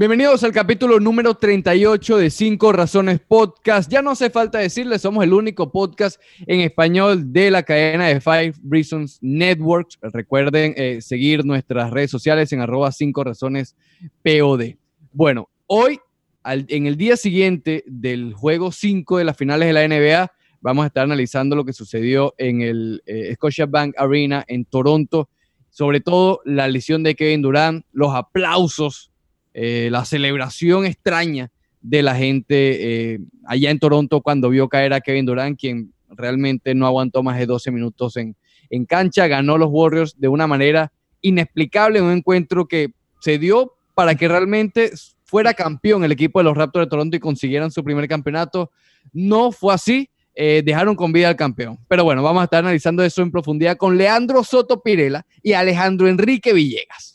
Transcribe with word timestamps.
Bienvenidos 0.00 0.42
al 0.44 0.52
capítulo 0.52 0.98
número 0.98 1.34
38 1.34 2.16
de 2.16 2.30
Cinco 2.30 2.72
Razones 2.72 3.20
Podcast. 3.20 3.92
Ya 3.92 4.00
no 4.00 4.12
hace 4.12 4.30
falta 4.30 4.56
decirles, 4.56 5.02
somos 5.02 5.22
el 5.22 5.34
único 5.34 5.70
podcast 5.70 6.18
en 6.46 6.60
español 6.60 7.34
de 7.34 7.50
la 7.50 7.62
cadena 7.64 8.06
de 8.06 8.18
Five 8.18 8.54
Reasons 8.64 9.18
Networks. 9.20 9.98
Recuerden 10.00 10.72
eh, 10.78 11.02
seguir 11.02 11.44
nuestras 11.44 11.90
redes 11.90 12.10
sociales 12.10 12.50
en 12.54 12.62
arroba 12.62 12.90
Cinco 12.92 13.24
Razones 13.24 13.76
POD. 14.24 14.76
Bueno, 15.12 15.50
hoy, 15.66 15.98
en 16.46 16.86
el 16.86 16.96
día 16.96 17.18
siguiente 17.18 17.84
del 17.86 18.32
juego 18.32 18.72
5 18.72 19.18
de 19.18 19.24
las 19.24 19.36
finales 19.36 19.68
de 19.68 19.74
la 19.74 19.86
NBA, 19.86 20.32
vamos 20.62 20.84
a 20.84 20.86
estar 20.86 21.04
analizando 21.04 21.56
lo 21.56 21.66
que 21.66 21.74
sucedió 21.74 22.34
en 22.38 22.62
el 22.62 23.02
eh, 23.04 23.34
Scotiabank 23.34 23.96
Arena 23.98 24.46
en 24.48 24.64
Toronto, 24.64 25.28
sobre 25.68 26.00
todo 26.00 26.40
la 26.46 26.68
lesión 26.68 27.02
de 27.02 27.14
Kevin 27.14 27.42
Durant, 27.42 27.84
los 27.92 28.14
aplausos 28.14 29.09
eh, 29.54 29.88
la 29.90 30.04
celebración 30.04 30.86
extraña 30.86 31.50
de 31.80 32.02
la 32.02 32.14
gente 32.14 33.12
eh, 33.12 33.18
allá 33.46 33.70
en 33.70 33.78
Toronto 33.78 34.20
cuando 34.20 34.50
vio 34.50 34.68
caer 34.68 34.92
a 34.92 35.00
Kevin 35.00 35.26
Durant, 35.26 35.58
quien 35.58 35.92
realmente 36.08 36.74
no 36.74 36.86
aguantó 36.86 37.22
más 37.22 37.38
de 37.38 37.46
12 37.46 37.70
minutos 37.70 38.16
en, 38.16 38.36
en 38.68 38.84
cancha, 38.84 39.26
ganó 39.26 39.58
los 39.58 39.68
Warriors 39.70 40.18
de 40.18 40.28
una 40.28 40.46
manera 40.46 40.92
inexplicable, 41.22 42.00
un 42.00 42.12
encuentro 42.12 42.66
que 42.66 42.92
se 43.20 43.38
dio 43.38 43.74
para 43.94 44.14
que 44.14 44.28
realmente 44.28 44.92
fuera 45.24 45.54
campeón 45.54 46.04
el 46.04 46.12
equipo 46.12 46.40
de 46.40 46.44
los 46.44 46.56
Raptors 46.56 46.86
de 46.86 46.90
Toronto 46.90 47.16
y 47.16 47.20
consiguieran 47.20 47.70
su 47.70 47.84
primer 47.84 48.08
campeonato. 48.08 48.70
No 49.12 49.52
fue 49.52 49.74
así, 49.74 50.10
eh, 50.34 50.62
dejaron 50.64 50.96
con 50.96 51.12
vida 51.12 51.28
al 51.28 51.36
campeón. 51.36 51.78
Pero 51.88 52.04
bueno, 52.04 52.22
vamos 52.22 52.40
a 52.40 52.44
estar 52.44 52.60
analizando 52.60 53.02
eso 53.04 53.22
en 53.22 53.30
profundidad 53.30 53.76
con 53.76 53.96
Leandro 53.96 54.42
Soto 54.42 54.82
Pirela 54.82 55.26
y 55.42 55.52
Alejandro 55.52 56.08
Enrique 56.08 56.52
Villegas. 56.52 57.09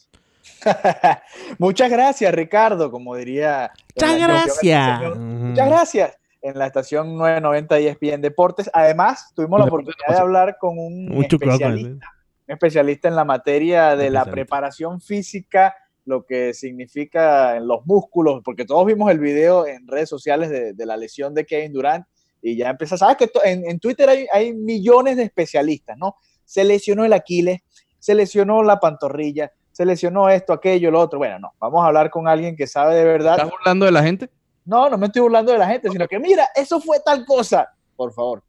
Muchas 1.60 1.90
gracias, 1.90 2.34
Ricardo, 2.34 2.92
como 2.92 3.16
diría. 3.16 3.72
Muchas 3.96 4.20
gracias. 4.20 5.18
Muchas 5.18 5.68
gracias. 5.68 6.18
En 6.42 6.60
la 6.60 6.68
estación 6.68 7.18
990 7.18 7.80
ESPN 7.80 8.22
Deportes. 8.22 8.70
Además, 8.74 9.32
tuvimos 9.36 9.60
la 9.60 9.66
oportunidad 9.66 10.08
de 10.10 10.18
hablar 10.18 10.58
con 10.60 10.78
un 10.78 11.24
especialista, 11.24 12.08
un 12.48 12.54
especialista 12.54 13.08
en 13.08 13.16
la 13.16 13.26
materia 13.26 13.96
de 13.96 14.12
la 14.12 14.26
preparación 14.26 15.02
física, 15.02 15.76
lo 16.06 16.24
que 16.24 16.54
significa 16.54 17.58
en 17.58 17.68
los 17.68 17.86
músculos, 17.86 18.42
porque 18.44 18.66
todos 18.66 18.86
vimos 18.86 19.10
el 19.12 19.20
video 19.20 19.66
en 19.66 19.88
redes 19.88 20.08
sociales 20.08 20.50
de, 20.50 20.86
la 20.86 20.98
lesión 20.98 21.34
de 21.34 21.46
Kevin 21.46 21.74
Durant 21.74 22.06
y 22.44 22.56
ya 22.56 22.70
empieza, 22.70 22.96
sabes 22.96 23.18
que 23.18 23.32
en, 23.44 23.68
en, 23.68 23.80
Twitter 23.80 24.08
hay, 24.08 24.28
hay 24.32 24.54
millones 24.54 25.18
de 25.18 25.24
especialistas, 25.24 25.98
¿no? 25.98 26.16
Se 26.44 26.64
lesionó 26.64 27.06
el 27.06 27.14
Aquiles, 27.14 27.62
se 27.98 28.14
lesionó 28.14 28.62
la 28.62 28.80
pantorrilla, 28.80 29.52
se 29.76 29.86
lesionó 29.86 30.30
esto, 30.30 30.54
aquello, 30.54 30.90
lo 30.90 31.02
otro. 31.02 31.20
Bueno, 31.20 31.38
no, 31.38 31.54
vamos 31.60 31.84
a 31.84 31.88
hablar 31.88 32.10
con 32.10 32.30
alguien 32.30 32.56
que 32.56 32.66
sabe 32.66 32.96
de 32.96 33.04
verdad. 33.04 33.34
¿Estás 33.34 33.52
burlando 33.52 33.86
de 33.86 33.92
la 33.92 34.02
gente? 34.02 34.30
No, 34.64 34.90
no 34.90 34.98
me 34.98 35.08
estoy 35.08 35.22
burlando 35.22 35.52
de 35.52 35.58
la 35.58 35.68
gente, 35.68 35.90
sino 35.90 36.08
que 36.08 36.18
mira, 36.18 36.48
eso 36.56 36.80
fue 36.80 37.02
tal 37.04 37.26
cosa. 37.26 37.68
Por 37.98 38.14
favor. 38.14 38.42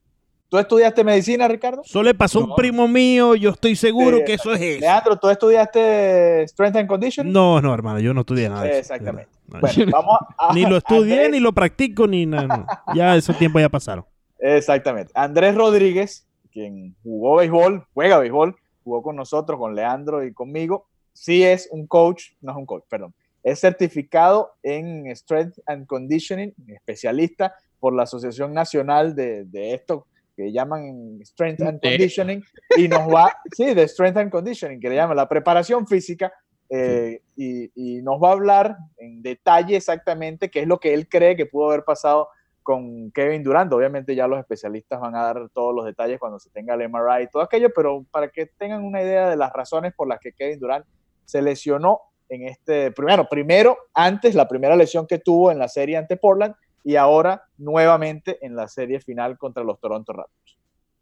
¿Tú 0.48 0.56
estudiaste 0.56 1.02
medicina, 1.02 1.48
Ricardo? 1.48 1.82
Solo 1.84 2.04
le 2.04 2.14
pasó 2.14 2.38
a 2.38 2.44
un 2.44 2.54
primo 2.54 2.86
mío, 2.86 3.34
yo 3.34 3.50
estoy 3.50 3.74
seguro 3.74 4.18
que 4.24 4.34
eso 4.34 4.54
es 4.54 4.60
eso. 4.60 4.80
Leandro, 4.80 5.16
¿tú 5.16 5.28
estudiaste 5.28 6.46
Strength 6.46 6.76
and 6.76 6.88
Conditioning? 6.88 7.32
No, 7.32 7.60
no, 7.60 7.74
hermano, 7.74 7.98
yo 7.98 8.14
no 8.14 8.20
estudié 8.20 8.48
nada. 8.48 8.62
De 8.62 8.78
Exactamente. 8.78 9.30
Bueno, 9.48 9.90
vamos 9.90 10.18
ni 10.54 10.64
lo 10.64 10.76
estudié, 10.76 11.28
ni 11.28 11.40
lo 11.40 11.52
practico, 11.52 12.06
ni 12.06 12.24
nada. 12.24 12.84
Ya 12.94 13.16
esos 13.16 13.36
tiempos 13.36 13.60
ya 13.60 13.68
pasaron. 13.68 14.04
Exactamente. 14.38 15.10
Andrés 15.16 15.56
Rodríguez, 15.56 16.24
quien 16.52 16.94
jugó 17.02 17.38
béisbol, 17.38 17.84
juega 17.94 18.18
béisbol, 18.20 18.54
jugó 18.84 19.02
con 19.02 19.16
nosotros, 19.16 19.58
con 19.58 19.74
Leandro 19.74 20.24
y 20.24 20.32
conmigo 20.32 20.86
sí 21.16 21.42
es 21.42 21.68
un 21.70 21.86
coach, 21.86 22.32
no 22.40 22.52
es 22.52 22.58
un 22.58 22.66
coach, 22.66 22.84
perdón, 22.88 23.14
es 23.42 23.60
certificado 23.60 24.52
en 24.62 25.06
Strength 25.14 25.60
and 25.66 25.86
Conditioning, 25.86 26.54
especialista 26.68 27.54
por 27.78 27.94
la 27.94 28.02
Asociación 28.02 28.52
Nacional 28.52 29.14
de, 29.14 29.44
de 29.44 29.74
esto 29.74 30.06
que 30.36 30.52
llaman 30.52 31.18
Strength 31.24 31.62
and 31.62 31.80
Conditioning, 31.80 32.44
y 32.76 32.88
nos 32.88 33.08
va, 33.08 33.34
sí, 33.56 33.72
de 33.72 33.88
Strength 33.88 34.18
and 34.18 34.30
Conditioning, 34.30 34.78
que 34.78 34.90
le 34.90 34.96
llaman 34.96 35.16
la 35.16 35.28
preparación 35.28 35.86
física, 35.86 36.32
eh, 36.68 37.22
y, 37.36 37.70
y, 37.74 38.02
nos 38.02 38.20
va 38.20 38.30
a 38.30 38.32
hablar 38.32 38.76
en 38.98 39.22
detalle 39.22 39.76
exactamente 39.76 40.50
qué 40.50 40.62
es 40.62 40.66
lo 40.66 40.78
que 40.78 40.92
él 40.92 41.08
cree 41.08 41.36
que 41.36 41.46
pudo 41.46 41.68
haber 41.70 41.84
pasado 41.84 42.28
con 42.64 43.12
Kevin 43.12 43.44
Durant. 43.44 43.72
Obviamente 43.72 44.16
ya 44.16 44.26
los 44.26 44.40
especialistas 44.40 45.00
van 45.00 45.14
a 45.14 45.22
dar 45.22 45.48
todos 45.54 45.72
los 45.72 45.84
detalles 45.86 46.18
cuando 46.18 46.40
se 46.40 46.50
tenga 46.50 46.74
el 46.74 46.88
MRI 46.90 47.22
y 47.22 47.28
todo 47.28 47.42
aquello, 47.42 47.70
pero 47.72 48.04
para 48.10 48.28
que 48.28 48.46
tengan 48.46 48.82
una 48.82 49.00
idea 49.00 49.30
de 49.30 49.36
las 49.36 49.52
razones 49.52 49.94
por 49.94 50.08
las 50.08 50.18
que 50.18 50.32
Kevin 50.32 50.58
Durant 50.58 50.84
se 51.26 51.42
lesionó 51.42 52.00
en 52.28 52.48
este, 52.48 52.90
primero, 52.92 53.28
primero, 53.28 53.76
antes 53.94 54.34
la 54.34 54.48
primera 54.48 54.74
lesión 54.74 55.06
que 55.06 55.18
tuvo 55.18 55.52
en 55.52 55.58
la 55.58 55.68
serie 55.68 55.96
ante 55.96 56.16
Portland 56.16 56.54
y 56.82 56.96
ahora 56.96 57.44
nuevamente 57.58 58.38
en 58.44 58.56
la 58.56 58.68
serie 58.68 59.00
final 59.00 59.38
contra 59.38 59.62
los 59.62 59.78
Toronto 59.78 60.12
Raptors. 60.12 60.58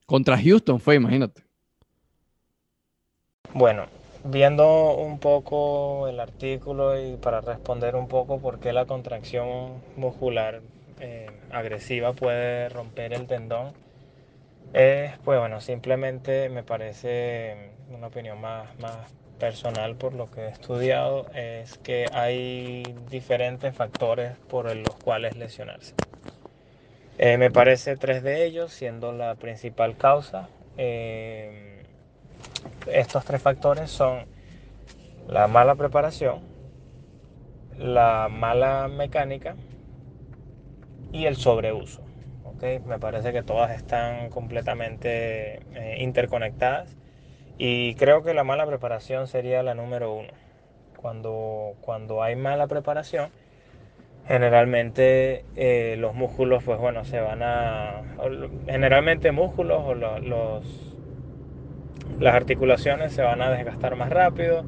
Contra 0.07 0.37
Houston 0.39 0.81
fue, 0.81 0.97
imagínate. 0.97 1.43
Bueno, 3.53 3.87
viendo 4.25 4.97
un 4.97 5.19
poco 5.19 6.09
el 6.09 6.21
artículo 6.21 7.01
y 7.01 7.17
para 7.17 7.41
responder 7.41 7.97
un 7.97 8.09
poco 8.09 8.39
por 8.39 8.59
qué 8.59 8.73
la 8.73 8.87
contracción 8.87 9.83
muscular 9.97 10.61
eh, 11.01 11.31
agresiva 11.51 12.13
puede 12.13 12.69
romper 12.69 13.13
el 13.13 13.27
tendón, 13.27 13.73
pues 14.73 15.39
bueno, 15.39 15.61
simplemente 15.61 16.49
me 16.49 16.65
parece 16.65 17.71
una 17.91 18.09
opinión 18.09 18.41
más, 18.41 18.77
más 18.81 18.97
personal 19.39 19.97
por 19.97 20.15
lo 20.15 20.31
que 20.31 20.43
he 20.43 20.49
estudiado 20.49 21.27
es 21.35 21.79
que 21.79 22.07
hay 22.13 22.83
diferentes 23.11 23.75
factores 23.75 24.33
por 24.49 24.75
los 24.75 24.97
cuales 24.97 25.37
lesionarse. 25.37 25.95
Eh, 27.19 27.39
me 27.39 27.51
parece 27.51 27.97
tres 27.97 28.23
de 28.23 28.45
ellos 28.45 28.73
siendo 28.73 29.13
la 29.13 29.35
principal 29.37 29.97
causa. 29.97 30.49
Eh, 30.77 31.83
estos 32.87 33.25
tres 33.25 33.41
factores 33.41 33.91
son 33.91 34.27
la 35.29 35.47
mala 35.47 35.75
preparación, 35.75 36.41
la 37.79 38.29
mala 38.31 38.89
mecánica 38.89 39.55
y 41.13 41.27
el 41.27 41.37
sobreuso. 41.37 42.03
¿okay? 42.45 42.81
Me 42.81 42.99
parece 42.99 43.33
que 43.33 43.43
todas 43.43 43.71
están 43.71 44.29
completamente 44.31 45.61
eh, 45.75 45.97
interconectadas 46.01 46.97
y 47.59 47.95
creo 47.95 48.23
que 48.23 48.35
la 48.35 48.45
mala 48.45 48.67
preparación 48.67 49.27
sería 49.27 49.63
la 49.63 49.75
número 49.75 50.13
uno. 50.13 50.29
Cuando, 50.97 51.75
cuando 51.81 52.23
hay 52.23 52.35
mala 52.35 52.67
preparación, 52.67 53.31
generalmente 54.27 55.45
eh, 55.55 55.97
los 55.99 56.15
músculos, 56.15 56.65
pues 56.65 56.79
bueno, 56.79 57.05
se 57.05 57.21
van 57.21 57.43
a... 57.43 58.03
Generalmente 58.67 59.31
músculos 59.33 59.83
o 59.85 59.95
los, 59.95 60.95
las 62.19 62.35
articulaciones 62.35 63.13
se 63.13 63.23
van 63.23 63.43
a 63.43 63.51
desgastar 63.51 63.97
más 63.97 64.11
rápido 64.11 64.65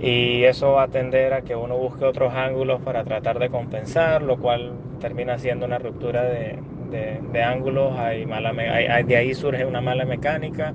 y 0.00 0.44
eso 0.44 0.72
va 0.72 0.84
a 0.84 0.88
tender 0.88 1.34
a 1.34 1.42
que 1.42 1.54
uno 1.54 1.76
busque 1.76 2.04
otros 2.04 2.34
ángulos 2.34 2.80
para 2.80 3.04
tratar 3.04 3.38
de 3.38 3.50
compensar, 3.50 4.22
lo 4.22 4.38
cual 4.38 4.72
termina 5.00 5.38
siendo 5.38 5.66
una 5.66 5.78
ruptura 5.78 6.24
de, 6.24 6.58
de, 6.90 7.42
ángulos, 7.42 7.98
hay 7.98 8.26
mala, 8.26 8.52
de 8.52 9.16
ahí 9.16 9.34
surge 9.34 9.64
una 9.64 9.80
mala 9.80 10.04
mecánica 10.04 10.74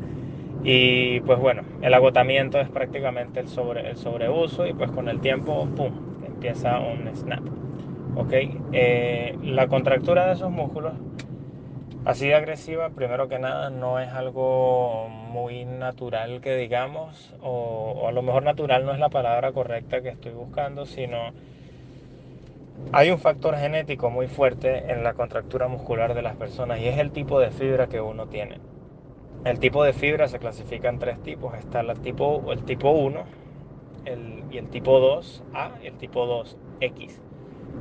y 0.64 1.20
pues 1.22 1.40
bueno, 1.40 1.64
el 1.82 1.94
agotamiento 1.94 2.60
es 2.60 2.70
prácticamente 2.70 3.40
el, 3.40 3.48
sobre, 3.48 3.90
el 3.90 3.98
sobreuso 3.98 4.66
y 4.68 4.74
pues 4.74 4.92
con 4.92 5.08
el 5.10 5.20
tiempo, 5.22 5.68
¡pum!, 5.76 5.92
empieza 6.26 6.80
un 6.80 7.10
snap. 7.16 7.44
¿Ok? 8.16 8.34
Eh, 8.74 9.38
la 9.44 9.68
contractura 9.68 10.28
de 10.28 10.34
esos 10.34 10.52
músculos, 10.52 10.94
así 12.06 12.28
de 12.28 12.36
agresiva, 12.36 12.90
primero 12.90 13.28
que 13.28 13.38
nada, 13.38 13.70
no 13.70 14.00
es 14.00 14.10
algo 14.10 15.08
muy 15.10 15.66
natural 15.66 16.42
que 16.42 16.56
digamos, 16.56 17.36
o, 17.42 17.94
o 18.02 18.08
a 18.08 18.12
lo 18.12 18.22
mejor 18.24 18.44
natural 18.44 18.86
no 18.86 18.94
es 18.94 19.00
la 19.00 19.10
palabra 19.10 19.52
correcta 19.52 20.02
que 20.02 20.10
estoy 20.10 20.32
buscando, 20.32 20.86
sino 20.86 21.32
hay 22.92 23.12
un 23.12 23.20
factor 23.20 23.56
genético 23.58 24.10
muy 24.10 24.28
fuerte 24.28 24.92
en 24.92 25.04
la 25.04 25.14
contractura 25.14 25.68
muscular 25.68 26.14
de 26.14 26.22
las 26.22 26.36
personas 26.36 26.80
y 26.80 26.88
es 26.88 26.98
el 26.98 27.12
tipo 27.12 27.40
de 27.40 27.52
fibra 27.52 27.88
que 27.88 28.00
uno 28.00 28.28
tiene. 28.28 28.60
El 29.48 29.60
tipo 29.60 29.82
de 29.82 29.94
fibra 29.94 30.28
se 30.28 30.40
clasifica 30.40 30.90
en 30.90 31.00
tres 31.00 31.24
tipos. 31.24 31.54
Está 31.58 31.80
el 31.80 31.98
tipo, 32.02 32.52
el 32.52 32.64
tipo 32.64 32.92
1 32.92 33.24
y 34.52 34.58
el 34.58 34.68
tipo 34.68 35.00
2A 35.00 35.82
y 35.82 35.88
el 35.88 35.94
tipo 35.94 36.26
2X. 36.26 37.22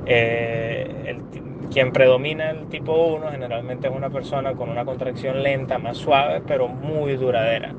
Eh, 0.05 1.17
quien 1.69 1.91
predomina 1.91 2.51
el 2.51 2.67
tipo 2.67 2.93
1 3.07 3.31
generalmente 3.31 3.89
es 3.89 3.93
una 3.93 4.09
persona 4.09 4.53
con 4.53 4.69
una 4.69 4.85
contracción 4.85 5.43
lenta, 5.43 5.77
más 5.77 5.97
suave, 5.97 6.41
pero 6.47 6.69
muy 6.69 7.17
duradera, 7.17 7.73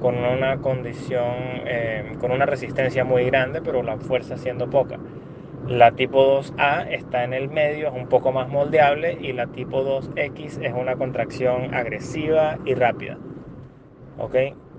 con 0.00 0.16
una 0.16 0.56
condición, 0.58 1.62
eh, 1.66 2.16
con 2.18 2.32
una 2.32 2.44
resistencia 2.46 3.04
muy 3.04 3.24
grande, 3.26 3.62
pero 3.62 3.84
la 3.84 3.98
fuerza 3.98 4.36
siendo 4.36 4.68
poca. 4.68 4.98
La 5.66 5.92
tipo 5.92 6.40
2A 6.40 6.88
está 6.90 7.22
en 7.22 7.32
el 7.32 7.48
medio, 7.48 7.88
es 7.88 7.94
un 7.94 8.08
poco 8.08 8.32
más 8.32 8.48
moldeable 8.48 9.18
y 9.20 9.32
la 9.32 9.46
tipo 9.46 9.84
2X 9.84 10.60
es 10.60 10.72
una 10.72 10.96
contracción 10.96 11.72
agresiva 11.74 12.58
y 12.64 12.74
rápida. 12.74 13.18
¿Ok? 14.18 14.34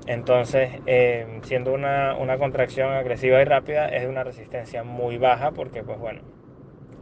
Entonces, 0.07 0.81
eh, 0.85 1.39
siendo 1.43 1.73
una, 1.73 2.15
una, 2.17 2.37
contracción 2.37 2.91
agresiva 2.91 3.41
y 3.41 3.45
rápida, 3.45 3.87
es 3.87 4.01
de 4.01 4.09
una 4.09 4.25
resistencia 4.25 4.83
muy 4.83 5.17
baja 5.17 5.51
porque, 5.51 5.83
pues 5.83 5.97
bueno, 5.97 6.21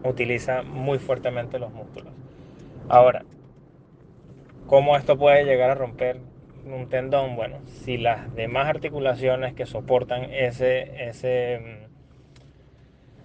utiliza 0.04 0.62
muy 0.62 1.00
fuertemente 1.00 1.58
los 1.58 1.74
músculos. 1.74 2.14
Ahora, 2.90 3.24
¿cómo 4.68 4.96
esto 4.96 5.18
puede 5.18 5.44
llegar 5.44 5.72
a 5.72 5.76
romper 5.76 6.20
un 6.66 6.88
tendón? 6.90 7.36
Bueno, 7.36 7.58
si 7.66 7.98
las 7.98 8.34
demás 8.36 8.68
articulaciones 8.68 9.54
que 9.56 9.66
soportan 9.66 10.26
ese, 10.26 11.08
ese 11.10 11.81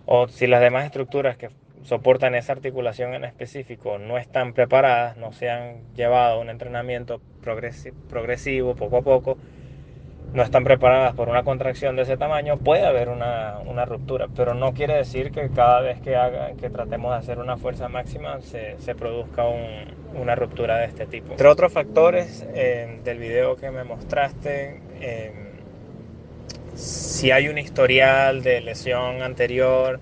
o 0.06 0.28
si 0.28 0.46
las 0.46 0.60
demás 0.60 0.86
estructuras 0.86 1.36
que 1.36 1.50
soportan 1.82 2.34
esa 2.34 2.52
articulación 2.52 3.14
en 3.14 3.24
específico 3.24 3.98
no 3.98 4.18
están 4.18 4.54
preparadas, 4.54 5.16
no 5.16 5.32
se 5.32 5.50
han 5.50 5.94
llevado 5.94 6.40
un 6.40 6.50
entrenamiento 6.50 7.20
progresivo 8.08 8.74
poco 8.74 8.98
a 8.98 9.02
poco, 9.02 9.36
no 10.32 10.42
están 10.42 10.64
preparadas 10.64 11.14
por 11.14 11.28
una 11.28 11.44
contracción 11.44 11.94
de 11.96 12.02
ese 12.02 12.16
tamaño, 12.16 12.56
puede 12.58 12.84
haber 12.84 13.08
una, 13.08 13.58
una 13.64 13.84
ruptura, 13.84 14.26
pero 14.34 14.54
no 14.54 14.74
quiere 14.74 14.94
decir 14.94 15.30
que 15.30 15.48
cada 15.50 15.80
vez 15.80 16.00
que, 16.00 16.16
haga, 16.16 16.52
que 16.54 16.68
tratemos 16.70 17.12
de 17.12 17.18
hacer 17.18 17.38
una 17.38 17.56
fuerza 17.56 17.88
máxima 17.88 18.40
se, 18.40 18.76
se 18.78 18.94
produzca 18.94 19.44
un, 19.46 19.94
una 20.20 20.34
ruptura 20.34 20.78
de 20.78 20.86
este 20.86 21.06
tipo. 21.06 21.32
Entre 21.32 21.46
otros 21.48 21.72
factores 21.72 22.46
eh, 22.54 23.00
del 23.04 23.18
video 23.18 23.56
que 23.56 23.70
me 23.70 23.84
mostraste, 23.84 24.82
eh, 25.00 25.45
si 26.76 27.31
hay 27.31 27.49
un 27.49 27.58
historial 27.58 28.43
de 28.43 28.61
lesión 28.61 29.23
anterior, 29.23 29.99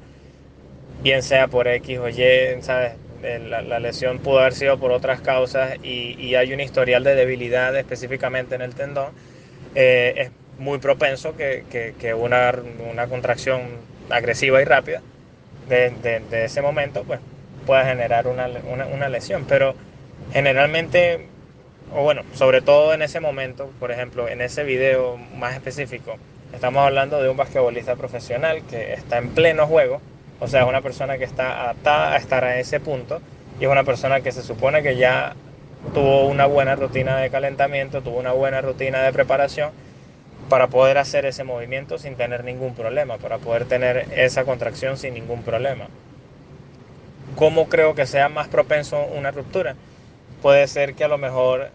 bien 1.03 1.23
sea 1.23 1.49
por 1.49 1.69
X 1.69 1.99
o 1.99 2.09
Y, 2.09 2.63
¿sabes? 2.63 2.95
Eh, 3.23 3.39
la, 3.39 3.79
lesión 3.79 4.19
pudo 4.19 4.41
haber 4.41 4.53
sido 4.53 4.79
por 4.79 4.93
otras 4.93 5.21
causas 5.23 5.79
y, 5.83 6.35
hay 6.35 6.53
un 6.53 6.61
historial 6.61 7.05
de 7.05 7.15
debilidad 7.15 7.75
específicamente 7.75 8.55
en 8.55 8.61
el 8.61 8.75
tendón, 8.75 9.13
eh, 9.75 10.15
es 10.17 10.31
muy 10.59 10.79
propenso 10.79 11.35
que, 11.37 11.65
una, 12.15 12.53
contracción 13.09 13.63
agresiva 14.11 14.61
y 14.61 14.65
rápida 14.65 15.01
de, 15.69 15.91
de, 16.03 16.21
de, 16.21 16.45
ese 16.45 16.61
momento 16.61 17.05
pues, 17.05 17.21
pueda 17.67 17.87
generar 17.87 18.27
una, 18.27 18.47
una, 18.93 19.09
lesión. 19.09 19.47
Pero 19.49 19.75
generalmente, 20.33 21.27
o 21.95 22.03
bueno, 22.03 22.23
sobre 22.35 22.61
todo 22.61 22.93
en 22.93 23.01
ese 23.01 23.21
momento, 23.21 23.71
por 23.81 23.91
ejemplo, 23.91 24.29
en 24.29 24.43
ese 24.43 24.65
video 24.65 25.17
más 25.17 25.55
específico, 25.55 26.19
estamos 26.55 26.87
hablando 26.87 27.23
de 27.23 27.29
un 27.29 27.37
basquetbolista 27.37 27.97
profesional 27.97 28.63
que 28.69 28.95
está 28.95 29.19
en 29.19 29.31
pleno 29.31 29.67
juego, 29.67 30.01
o 30.41 30.49
sea, 30.49 30.63
es 30.63 30.69
una 30.69 30.81
persona 30.81 31.19
que 31.19 31.25
está 31.25 31.63
adaptada 31.63 32.15
a 32.15 32.17
estar 32.17 32.45
a 32.45 32.59
ese 32.59 32.81
punto 32.81 33.21
y 33.61 33.65
es 33.65 33.71
una 33.71 33.85
persona 33.85 34.21
que 34.21 34.33
se 34.33 34.43
supone 34.43 34.83
que 34.83 34.97
ya 34.97 35.35
tuvo 35.93 36.27
una 36.27 36.47
buena 36.47 36.75
rutina 36.77 37.19
de 37.19 37.31
calentamiento, 37.31 38.03
tuvo 38.03 38.19
una 38.19 38.33
buena 38.33 38.61
rutina 38.61 39.03
de 39.03 39.13
preparación 39.13 39.71
para 40.49 40.69
poder 40.69 40.99
hacer 40.99 41.25
ese 41.27 41.45
movimiento 41.45 41.99
sin 41.99 42.17
tener 42.17 42.45
ningún 42.45 42.75
problema, 42.75 43.19
para 43.19 43.39
poder 43.39 43.65
tener 43.65 44.07
esa 44.15 44.45
contracción 44.45 44.97
sin 44.97 45.15
ningún 45.15 45.43
problema. 45.43 45.89
¿Cómo 47.37 47.69
creo 47.69 47.95
que 47.95 48.07
sea 48.07 48.29
más 48.29 48.49
propenso 48.49 49.05
una 49.05 49.31
ruptura? 49.31 49.75
Puede 50.43 50.69
ser 50.69 50.95
que 50.95 51.05
a 51.05 51.09
lo 51.09 51.19
mejor 51.19 51.71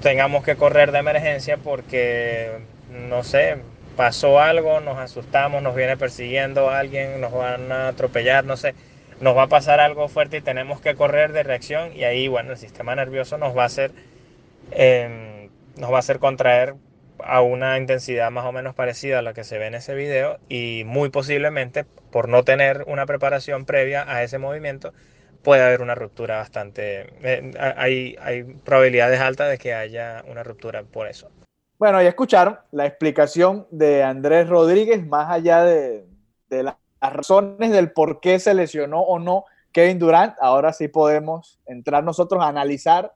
tengamos 0.00 0.42
que 0.42 0.56
correr 0.56 0.92
de 0.92 0.98
emergencia 0.98 1.58
porque, 1.58 2.50
no 2.92 3.24
sé, 3.24 3.58
pasó 3.96 4.40
algo, 4.40 4.80
nos 4.80 4.98
asustamos, 4.98 5.62
nos 5.62 5.74
viene 5.74 5.96
persiguiendo 5.96 6.70
alguien, 6.70 7.20
nos 7.20 7.32
van 7.32 7.70
a 7.72 7.88
atropellar, 7.88 8.44
no 8.44 8.56
sé 8.56 8.74
nos 9.22 9.36
va 9.36 9.44
a 9.44 9.48
pasar 9.48 9.80
algo 9.80 10.08
fuerte 10.08 10.38
y 10.38 10.40
tenemos 10.40 10.80
que 10.80 10.96
correr 10.96 11.32
de 11.32 11.44
reacción 11.44 11.96
y 11.96 12.02
ahí, 12.02 12.26
bueno, 12.26 12.50
el 12.50 12.58
sistema 12.58 12.96
nervioso 12.96 13.38
nos 13.38 13.56
va 13.56 13.62
a 13.62 13.66
hacer, 13.66 13.92
eh, 14.72 15.48
nos 15.76 15.92
va 15.92 15.96
a 15.96 16.00
hacer 16.00 16.18
contraer 16.18 16.74
a 17.20 17.40
una 17.40 17.78
intensidad 17.78 18.32
más 18.32 18.44
o 18.44 18.52
menos 18.52 18.74
parecida 18.74 19.20
a 19.20 19.22
la 19.22 19.32
que 19.32 19.44
se 19.44 19.58
ve 19.58 19.66
en 19.68 19.76
ese 19.76 19.94
video 19.94 20.38
y 20.48 20.82
muy 20.86 21.08
posiblemente 21.10 21.84
por 22.10 22.28
no 22.28 22.42
tener 22.42 22.82
una 22.88 23.06
preparación 23.06 23.64
previa 23.64 24.04
a 24.12 24.24
ese 24.24 24.38
movimiento 24.38 24.92
puede 25.44 25.62
haber 25.62 25.82
una 25.82 25.94
ruptura 25.94 26.38
bastante, 26.38 27.06
eh, 27.22 27.52
hay 27.76 28.44
probabilidades 28.64 29.20
altas 29.20 29.50
de 29.50 29.58
que 29.58 29.72
haya 29.72 30.24
una 30.28 30.42
ruptura 30.42 30.82
por 30.82 31.06
eso. 31.06 31.30
Bueno, 31.82 32.00
ya 32.00 32.10
escucharon 32.10 32.60
la 32.70 32.86
explicación 32.86 33.66
de 33.72 34.04
Andrés 34.04 34.48
Rodríguez, 34.48 35.04
más 35.04 35.28
allá 35.28 35.64
de, 35.64 36.06
de 36.48 36.62
la 36.62 36.78
las 37.02 37.12
razones 37.12 37.72
del 37.72 37.90
por 37.90 38.20
qué 38.20 38.38
se 38.38 38.54
lesionó 38.54 39.00
o 39.00 39.18
no 39.18 39.44
Kevin 39.72 39.98
Durant, 39.98 40.36
ahora 40.40 40.72
sí 40.72 40.86
podemos 40.86 41.58
entrar 41.66 42.04
nosotros 42.04 42.40
a 42.40 42.46
analizar 42.46 43.12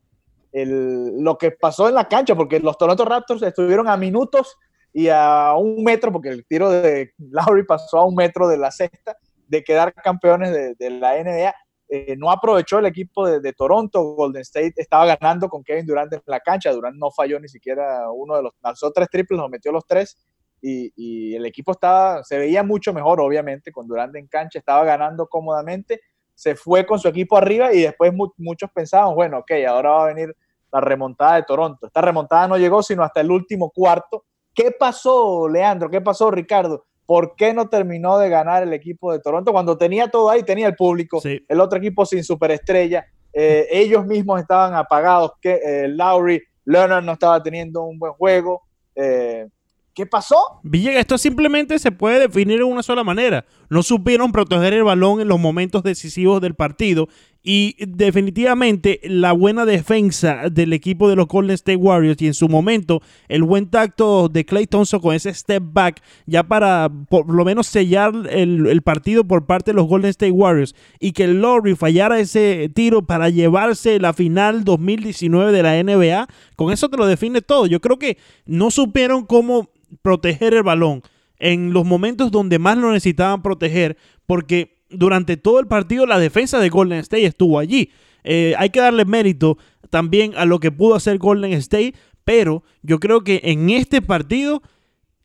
el, 0.50 1.22
lo 1.22 1.38
que 1.38 1.52
pasó 1.52 1.88
en 1.88 1.94
la 1.94 2.08
cancha, 2.08 2.34
porque 2.34 2.58
los 2.58 2.76
Toronto 2.76 3.04
Raptors 3.04 3.42
estuvieron 3.42 3.86
a 3.86 3.96
minutos 3.96 4.58
y 4.92 5.08
a 5.08 5.54
un 5.56 5.84
metro, 5.84 6.10
porque 6.10 6.30
el 6.30 6.44
tiro 6.44 6.70
de 6.70 7.12
Lowry 7.18 7.64
pasó 7.64 7.98
a 7.98 8.04
un 8.04 8.16
metro 8.16 8.48
de 8.48 8.58
la 8.58 8.72
cesta, 8.72 9.16
de 9.46 9.62
quedar 9.62 9.94
campeones 9.94 10.50
de, 10.50 10.74
de 10.74 10.90
la 10.90 11.12
NBA. 11.22 11.54
Eh, 11.88 12.16
no 12.18 12.30
aprovechó 12.30 12.80
el 12.80 12.86
equipo 12.86 13.28
de, 13.28 13.52
Toronto, 13.52 14.02
Golden 14.02 14.42
State 14.42 14.74
estaba 14.76 15.06
ganando 15.16 15.48
con 15.48 15.62
Kevin 15.62 15.86
Durant 15.86 16.12
en 16.12 16.20
la 16.26 16.40
cancha, 16.40 16.72
Durant 16.72 16.96
no 16.96 17.12
falló 17.12 17.38
ni 17.38 17.48
siquiera 17.48 18.10
uno 18.10 18.36
de 18.36 18.42
los, 18.42 18.52
lanzó 18.60 18.90
tres 18.90 19.08
triples, 19.08 19.38
los 19.38 19.48
metió 19.48 19.70
los 19.70 19.86
tres, 19.86 20.16
y, 20.60 21.34
el 21.36 21.46
equipo 21.46 21.72
estaba, 21.72 22.24
se 22.24 22.38
veía 22.38 22.64
mucho 22.64 22.92
mejor, 22.92 23.20
obviamente, 23.20 23.70
con 23.70 23.86
Durant 23.86 24.16
en 24.16 24.26
cancha, 24.26 24.58
estaba 24.58 24.84
ganando 24.84 25.28
cómodamente, 25.28 26.00
se 26.34 26.56
fue 26.56 26.84
con 26.84 26.98
su 26.98 27.06
equipo 27.08 27.36
arriba 27.36 27.72
y 27.72 27.82
después 27.82 28.12
mu 28.12 28.28
muchos 28.36 28.70
pensaban, 28.72 29.14
bueno, 29.14 29.38
ok, 29.38 29.52
ahora 29.68 29.90
va 29.90 30.04
a 30.04 30.14
venir 30.14 30.36
la 30.72 30.80
remontada 30.80 31.36
de 31.36 31.44
Toronto. 31.44 31.86
Esta 31.86 32.00
remontada 32.02 32.48
no 32.48 32.58
llegó 32.58 32.82
sino 32.82 33.02
hasta 33.02 33.20
el 33.20 33.30
último 33.30 33.70
cuarto. 33.70 34.24
¿Qué 34.52 34.70
pasó, 34.78 35.48
Leandro? 35.48 35.88
¿Qué 35.88 36.00
pasó, 36.00 36.30
Ricardo? 36.30 36.84
¿Por 37.06 37.36
qué 37.36 37.54
no 37.54 37.68
terminó 37.68 38.18
de 38.18 38.28
ganar 38.28 38.64
el 38.64 38.72
equipo 38.72 39.12
de 39.12 39.20
Toronto 39.20 39.52
cuando 39.52 39.78
tenía 39.78 40.08
todo 40.08 40.28
ahí? 40.28 40.42
Tenía 40.42 40.66
el 40.66 40.74
público, 40.74 41.20
sí. 41.20 41.44
el 41.48 41.60
otro 41.60 41.78
equipo 41.78 42.04
sin 42.04 42.24
superestrella, 42.24 43.06
eh, 43.38 43.68
ellos 43.70 44.06
mismos 44.06 44.40
estaban 44.40 44.74
apagados, 44.74 45.32
que 45.42 45.60
eh, 45.62 45.88
Lowry, 45.88 46.42
Leonard 46.64 47.04
no 47.04 47.12
estaba 47.12 47.42
teniendo 47.42 47.82
un 47.82 47.98
buen 47.98 48.14
juego. 48.14 48.62
Eh, 48.94 49.46
¿Qué 49.94 50.06
pasó? 50.06 50.36
Villegas, 50.62 51.00
esto 51.00 51.18
simplemente 51.18 51.78
se 51.78 51.92
puede 51.92 52.18
definir 52.18 52.60
en 52.60 52.66
una 52.66 52.82
sola 52.82 53.04
manera. 53.04 53.44
No 53.70 53.82
supieron 53.82 54.32
proteger 54.32 54.72
el 54.72 54.84
balón 54.84 55.20
en 55.20 55.28
los 55.28 55.38
momentos 55.38 55.82
decisivos 55.82 56.40
del 56.40 56.54
partido 56.54 57.08
y 57.48 57.76
definitivamente 57.78 59.00
la 59.04 59.30
buena 59.30 59.64
defensa 59.64 60.50
del 60.50 60.72
equipo 60.72 61.08
de 61.08 61.14
los 61.14 61.28
Golden 61.28 61.54
State 61.54 61.76
Warriors 61.76 62.20
y 62.20 62.26
en 62.26 62.34
su 62.34 62.48
momento 62.48 63.00
el 63.28 63.44
buen 63.44 63.68
tacto 63.68 64.28
de 64.28 64.44
Clay 64.44 64.66
Thompson 64.66 64.98
con 64.98 65.14
ese 65.14 65.32
step 65.32 65.62
back 65.64 66.02
ya 66.26 66.42
para 66.42 66.90
por 67.08 67.32
lo 67.32 67.44
menos 67.44 67.68
sellar 67.68 68.12
el, 68.30 68.66
el 68.66 68.82
partido 68.82 69.22
por 69.22 69.46
parte 69.46 69.70
de 69.70 69.76
los 69.76 69.86
Golden 69.86 70.10
State 70.10 70.32
Warriors 70.32 70.74
y 70.98 71.12
que 71.12 71.28
Lowry 71.28 71.76
fallara 71.76 72.18
ese 72.18 72.68
tiro 72.74 73.06
para 73.06 73.30
llevarse 73.30 74.00
la 74.00 74.12
final 74.12 74.64
2019 74.64 75.52
de 75.52 75.62
la 75.62 75.80
NBA, 75.80 76.26
con 76.56 76.72
eso 76.72 76.88
te 76.88 76.96
lo 76.96 77.06
define 77.06 77.42
todo. 77.42 77.66
Yo 77.66 77.80
creo 77.80 78.00
que 78.00 78.18
no 78.44 78.72
supieron 78.72 79.24
cómo 79.24 79.70
proteger 80.02 80.52
el 80.52 80.64
balón 80.64 81.02
en 81.38 81.72
los 81.72 81.84
momentos 81.84 82.32
donde 82.32 82.58
más 82.58 82.76
lo 82.76 82.90
necesitaban 82.90 83.40
proteger, 83.40 83.96
porque 84.26 84.75
durante 84.90 85.36
todo 85.36 85.60
el 85.60 85.66
partido 85.66 86.06
la 86.06 86.18
defensa 86.18 86.58
de 86.58 86.68
Golden 86.68 86.98
State 86.98 87.26
estuvo 87.26 87.58
allí. 87.58 87.90
Eh, 88.24 88.54
hay 88.58 88.70
que 88.70 88.80
darle 88.80 89.04
mérito 89.04 89.58
también 89.90 90.32
a 90.36 90.44
lo 90.44 90.58
que 90.58 90.72
pudo 90.72 90.94
hacer 90.94 91.18
Golden 91.18 91.52
State, 91.52 91.94
pero 92.24 92.64
yo 92.82 92.98
creo 92.98 93.22
que 93.22 93.40
en 93.44 93.70
este 93.70 94.02
partido 94.02 94.62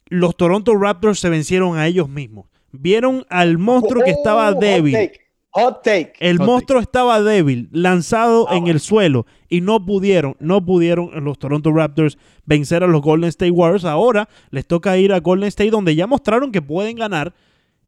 los 0.05 0.35
Toronto 0.35 0.75
Raptors 0.75 1.19
se 1.19 1.29
vencieron 1.29 1.77
a 1.77 1.87
ellos 1.87 2.09
mismos. 2.09 2.47
Vieron 2.71 3.25
al 3.29 3.57
monstruo 3.57 4.03
que 4.03 4.11
estaba 4.11 4.53
débil. 4.53 5.11
Hot 5.53 5.83
take. 5.83 6.13
El 6.19 6.37
Hot 6.37 6.45
monstruo 6.47 6.79
take. 6.79 6.89
estaba 6.89 7.21
débil, 7.21 7.69
lanzado 7.71 8.47
ah, 8.47 8.55
en 8.55 8.61
bueno. 8.61 8.73
el 8.75 8.79
suelo 8.79 9.25
y 9.49 9.61
no 9.61 9.85
pudieron, 9.85 10.37
no 10.39 10.63
pudieron 10.63 11.11
los 11.25 11.39
Toronto 11.39 11.73
Raptors 11.73 12.17
vencer 12.45 12.83
a 12.83 12.87
los 12.87 13.01
Golden 13.01 13.29
State 13.29 13.51
Warriors. 13.51 13.83
Ahora 13.83 14.29
les 14.51 14.65
toca 14.67 14.97
ir 14.97 15.11
a 15.11 15.19
Golden 15.19 15.47
State 15.47 15.71
donde 15.71 15.95
ya 15.95 16.07
mostraron 16.07 16.51
que 16.51 16.61
pueden 16.61 16.95
ganar 16.95 17.33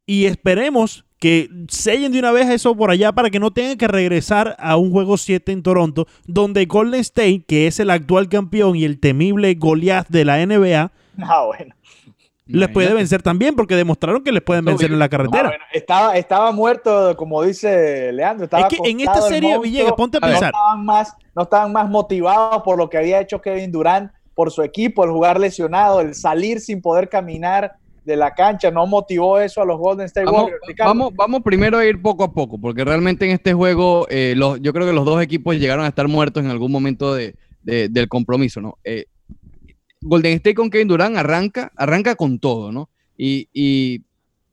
y 0.06 0.26
esperemos 0.26 1.04
que 1.24 1.48
sellen 1.70 2.12
de 2.12 2.18
una 2.18 2.32
vez 2.32 2.50
eso 2.50 2.76
por 2.76 2.90
allá 2.90 3.10
para 3.10 3.30
que 3.30 3.40
no 3.40 3.50
tengan 3.50 3.78
que 3.78 3.88
regresar 3.88 4.56
a 4.58 4.76
un 4.76 4.92
juego 4.92 5.16
7 5.16 5.52
en 5.52 5.62
Toronto 5.62 6.06
donde 6.26 6.66
Golden 6.66 7.00
State, 7.00 7.44
que 7.48 7.66
es 7.66 7.80
el 7.80 7.88
actual 7.88 8.28
campeón 8.28 8.76
y 8.76 8.84
el 8.84 9.00
temible 9.00 9.54
Goliath 9.54 10.06
de 10.10 10.26
la 10.26 10.44
NBA, 10.44 10.92
ah, 11.22 11.46
bueno 11.46 11.74
les 12.46 12.68
puede 12.68 12.92
vencer 12.92 13.22
también 13.22 13.56
porque 13.56 13.74
demostraron 13.74 14.22
que 14.22 14.32
les 14.32 14.42
pueden 14.42 14.66
vencer 14.66 14.92
en 14.92 14.98
la 14.98 15.08
carretera. 15.08 15.44
Ah, 15.44 15.48
bueno, 15.48 15.64
estaba, 15.72 16.14
estaba 16.18 16.52
muerto, 16.52 17.16
como 17.16 17.42
dice 17.42 18.12
Leandro. 18.12 18.44
Estaba 18.44 18.68
es 18.68 18.78
que 18.78 18.90
en 18.90 19.00
esta 19.00 19.22
serie, 19.22 19.58
Villegas, 19.58 19.94
ponte 19.94 20.18
a 20.18 20.20
pensar. 20.20 20.52
No 20.52 20.58
estaban, 20.58 20.84
más, 20.84 21.16
no 21.34 21.42
estaban 21.44 21.72
más 21.72 21.88
motivados 21.88 22.62
por 22.64 22.76
lo 22.76 22.90
que 22.90 22.98
había 22.98 23.18
hecho 23.18 23.40
Kevin 23.40 23.72
Durant, 23.72 24.12
por 24.34 24.50
su 24.50 24.62
equipo, 24.62 25.04
el 25.04 25.10
jugar 25.10 25.40
lesionado, 25.40 26.02
el 26.02 26.14
salir 26.14 26.60
sin 26.60 26.82
poder 26.82 27.08
caminar 27.08 27.76
de 28.04 28.16
la 28.16 28.34
cancha, 28.34 28.70
no 28.70 28.86
motivó 28.86 29.38
eso 29.38 29.62
a 29.62 29.64
los 29.64 29.78
Golden 29.78 30.06
State 30.06 30.26
vamos, 30.26 30.42
Warriors. 30.42 30.78
Vamos, 30.78 31.12
vamos 31.14 31.42
primero 31.42 31.78
a 31.78 31.86
ir 31.86 32.00
poco 32.00 32.24
a 32.24 32.32
poco, 32.32 32.58
porque 32.60 32.84
realmente 32.84 33.24
en 33.24 33.30
este 33.30 33.52
juego 33.54 34.06
eh, 34.10 34.34
los, 34.36 34.60
yo 34.60 34.72
creo 34.72 34.86
que 34.86 34.92
los 34.92 35.04
dos 35.04 35.22
equipos 35.22 35.56
llegaron 35.56 35.84
a 35.84 35.88
estar 35.88 36.06
muertos 36.08 36.44
en 36.44 36.50
algún 36.50 36.70
momento 36.70 37.14
de, 37.14 37.34
de, 37.62 37.88
del 37.88 38.08
compromiso, 38.08 38.60
¿no? 38.60 38.78
Eh, 38.84 39.06
Golden 40.00 40.34
State 40.34 40.54
con 40.54 40.68
Kevin 40.68 40.88
Durant 40.88 41.16
arranca, 41.16 41.72
arranca 41.76 42.14
con 42.14 42.38
todo, 42.38 42.70
¿no? 42.70 42.90
Y, 43.16 43.48
y, 43.52 44.02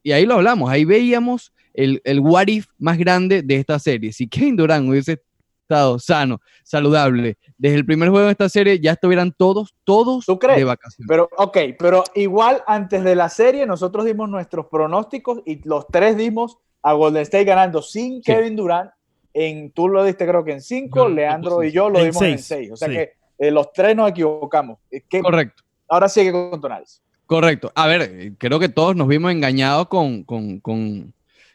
y 0.01 0.13
ahí 0.13 0.25
lo 0.25 0.35
hablamos, 0.35 0.69
ahí 0.69 0.85
veíamos 0.85 1.51
el, 1.73 2.01
el 2.05 2.19
what 2.21 2.47
if 2.47 2.67
más 2.79 2.97
grande 2.97 3.41
de 3.41 3.55
esta 3.55 3.77
serie. 3.79 4.13
Si 4.13 4.27
Kevin 4.27 4.55
Durant 4.55 4.87
hubiese 4.87 5.21
estado 5.71 5.99
sano, 5.99 6.41
saludable, 6.63 7.37
desde 7.57 7.77
el 7.77 7.85
primer 7.85 8.09
juego 8.09 8.25
de 8.25 8.31
esta 8.33 8.49
serie 8.49 8.79
ya 8.79 8.91
estuvieran 8.91 9.31
todos, 9.31 9.73
todos 9.85 10.25
¿Tú 10.25 10.37
crees? 10.37 10.57
de 10.57 10.63
vacaciones. 10.65 11.07
Pero, 11.07 11.29
ok, 11.37 11.57
pero 11.79 12.03
igual 12.15 12.61
antes 12.67 13.03
de 13.03 13.15
la 13.15 13.29
serie 13.29 13.65
nosotros 13.65 14.03
dimos 14.05 14.29
nuestros 14.29 14.65
pronósticos 14.67 15.41
y 15.45 15.65
los 15.67 15.87
tres 15.87 16.17
dimos 16.17 16.57
a 16.83 16.93
Golden 16.93 17.21
State 17.21 17.45
ganando 17.45 17.81
sin 17.81 18.21
Kevin 18.21 18.55
Durant. 18.55 18.91
En, 19.33 19.71
tú 19.71 19.87
lo 19.87 20.03
diste 20.03 20.27
creo 20.27 20.43
que 20.43 20.51
en 20.51 20.61
cinco, 20.61 21.07
Leandro 21.07 21.63
y 21.63 21.71
yo 21.71 21.89
lo 21.89 21.99
En 21.99 22.05
dimos 22.11 22.21
en 22.23 22.37
seis, 22.39 22.45
seis. 22.47 22.71
O 22.73 22.75
sea 22.75 22.89
sí. 22.89 22.95
que 22.95 23.13
eh, 23.39 23.49
los 23.51 23.71
tres 23.71 23.95
nos 23.95 24.09
equivocamos. 24.09 24.79
Eh, 24.91 25.03
¿qué- 25.07 25.21
Correcto. 25.21 25.63
ahora 25.87 26.09
sigue 26.09 26.31
con 26.33 26.59
análisis. 26.65 27.01
Correcto. 27.25 27.71
A 27.75 27.87
ver, 27.87 28.33
creo 28.37 28.59
que 28.59 28.67
todos 28.67 28.93
nos 28.93 29.07
vimos 29.07 29.31
engañados 29.31 29.87
con, 29.87 30.23
con, 30.25 30.59
con- 30.59 31.13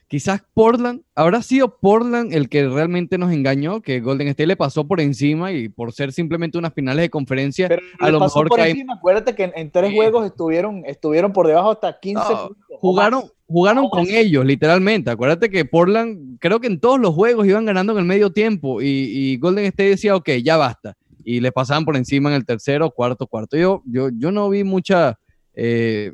quizás 0.09 0.43
Portland. 0.55 1.03
¿Habrá 1.15 1.43
sido 1.43 1.79
Portland 1.79 2.33
el 2.33 2.49
que 2.49 2.69
realmente 2.69 3.19
nos 3.19 3.33
engañó? 3.33 3.81
Que 3.83 4.01
Golden 4.01 4.29
State 4.29 4.47
le 4.47 4.57
pasó 4.57 4.87
por 4.87 5.01
encima 5.01 5.53
y 5.53 5.69
por 5.69 5.93
ser 5.93 6.13
simplemente 6.13 6.59
unas 6.59 6.73
finales 6.75 7.03
de 7.03 7.11
conferencia, 7.11 7.69
Pero 7.69 7.83
a 7.99 8.11
lo 8.11 8.19
pasó 8.21 8.39
mejor 8.39 8.49
por 8.49 8.59
cae- 8.59 8.71
encima. 8.71 8.95
Acuérdate 8.95 9.35
que 9.35 9.45
en, 9.45 9.53
en 9.57 9.71
tres 9.71 9.91
Sí. 9.91 9.97
juegos 9.97 10.27
estuvieron, 10.27 10.83
estuvieron 10.87 11.33
por 11.33 11.47
debajo 11.47 11.71
hasta 11.73 11.99
15 11.99 12.23
No, 12.33 12.47
puntos. 12.49 12.67
o 12.71 12.79
jugaron, 12.79 13.23
jugaron 13.49 13.85
No 13.85 13.91
con 13.91 14.07
ellos, 14.09 14.45
literalmente. 14.45 15.11
Acuérdate 15.11 15.51
que 15.51 15.65
Portland, 15.65 16.39
creo 16.41 16.61
que 16.61 16.67
en 16.69 16.79
todos 16.81 17.01
los 17.01 17.15
juegos 17.15 17.47
iban 17.47 17.65
ganando 17.65 17.93
en 17.93 17.99
el 17.99 18.05
medio 18.05 18.31
tiempo 18.31 18.81
y, 18.83 18.87
y 18.87 19.37
Golden 19.39 19.65
State 19.67 19.91
decía, 19.91 20.15
ok, 20.17 20.31
ya 20.45 20.57
basta. 20.57 20.95
Y 21.25 21.41
le 21.41 21.51
pasaban 21.51 21.85
por 21.85 21.97
encima 21.97 22.29
en 22.31 22.37
el 22.37 22.47
tercero, 22.47 22.91
cuarto, 22.93 23.27
cuarto. 23.27 23.57
Yo, 23.57 23.83
yo, 23.85 24.11
yo 24.17 24.31
no 24.31 24.49
vi 24.49 24.63
mucha 24.63 25.19
eh, 25.55 26.13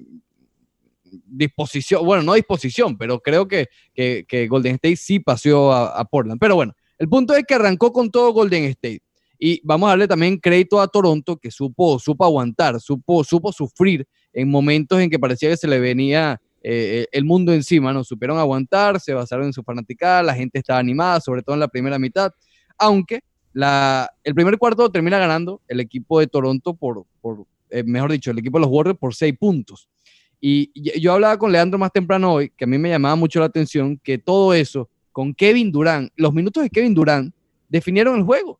disposición, 1.26 2.04
bueno, 2.04 2.22
no 2.22 2.34
disposición, 2.34 2.96
pero 2.96 3.20
creo 3.20 3.46
que, 3.46 3.68
que, 3.94 4.46
Golden 4.48 4.74
State 4.76 4.96
sí 4.96 5.20
paseó 5.20 5.72
a, 5.72 5.98
a 5.98 6.04
Portland. 6.04 6.40
Pero 6.40 6.56
bueno, 6.56 6.74
el 6.98 7.08
punto 7.08 7.34
es 7.34 7.44
que 7.46 7.54
arrancó 7.54 7.92
con 7.92 8.10
todo 8.10 8.32
Golden 8.32 8.64
State. 8.64 9.02
Y 9.38 9.60
vamos 9.64 9.88
a 9.88 9.90
darle 9.90 10.06
también 10.06 10.38
crédito 10.38 10.80
a 10.80 10.86
Toronto, 10.86 11.36
que 11.36 11.50
supo, 11.50 11.98
supo 11.98 12.24
aguantar, 12.24 12.80
supo, 12.80 13.24
supo 13.24 13.52
sufrir 13.52 14.06
en 14.32 14.48
momentos 14.48 15.00
en 15.00 15.10
que 15.10 15.18
parecía 15.18 15.50
que 15.50 15.56
se 15.56 15.66
le 15.66 15.80
venía 15.80 16.40
eh, 16.62 17.06
el 17.10 17.24
mundo 17.24 17.52
encima, 17.52 17.92
¿no? 17.92 18.04
Supieron 18.04 18.38
aguantar, 18.38 19.00
se 19.00 19.14
basaron 19.14 19.46
en 19.46 19.52
su 19.52 19.64
fanaticada, 19.64 20.22
la 20.22 20.34
gente 20.34 20.60
estaba 20.60 20.78
animada, 20.78 21.20
sobre 21.20 21.42
todo 21.42 21.54
en 21.54 21.60
la 21.60 21.66
primera 21.66 21.98
mitad, 21.98 22.30
aunque 22.78 23.22
la, 23.52 24.08
el 24.22 24.34
primer 24.34 24.58
cuarto 24.58 24.90
termina 24.90 25.18
ganando 25.18 25.60
el 25.66 25.80
equipo 25.80 26.20
de 26.20 26.28
Toronto 26.28 26.74
por, 26.74 27.04
por 27.20 27.44
eh, 27.70 27.82
mejor 27.82 28.12
dicho, 28.12 28.30
el 28.30 28.38
equipo 28.38 28.58
de 28.58 28.62
los 28.62 28.70
Warriors 28.70 28.98
por 28.98 29.14
seis 29.14 29.34
puntos. 29.36 29.88
Y 30.44 30.72
yo 31.00 31.12
hablaba 31.12 31.38
con 31.38 31.52
Leandro 31.52 31.78
más 31.78 31.92
temprano 31.92 32.32
hoy, 32.32 32.50
que 32.50 32.64
a 32.64 32.66
mí 32.66 32.76
me 32.76 32.88
llamaba 32.88 33.14
mucho 33.14 33.38
la 33.38 33.46
atención 33.46 33.96
que 34.02 34.18
todo 34.18 34.52
eso, 34.52 34.90
con 35.12 35.32
Kevin 35.32 35.70
Durant, 35.70 36.10
los 36.16 36.34
minutos 36.34 36.64
de 36.64 36.68
Kevin 36.68 36.94
Durant 36.94 37.32
definieron 37.68 38.16
el 38.16 38.24
juego. 38.24 38.58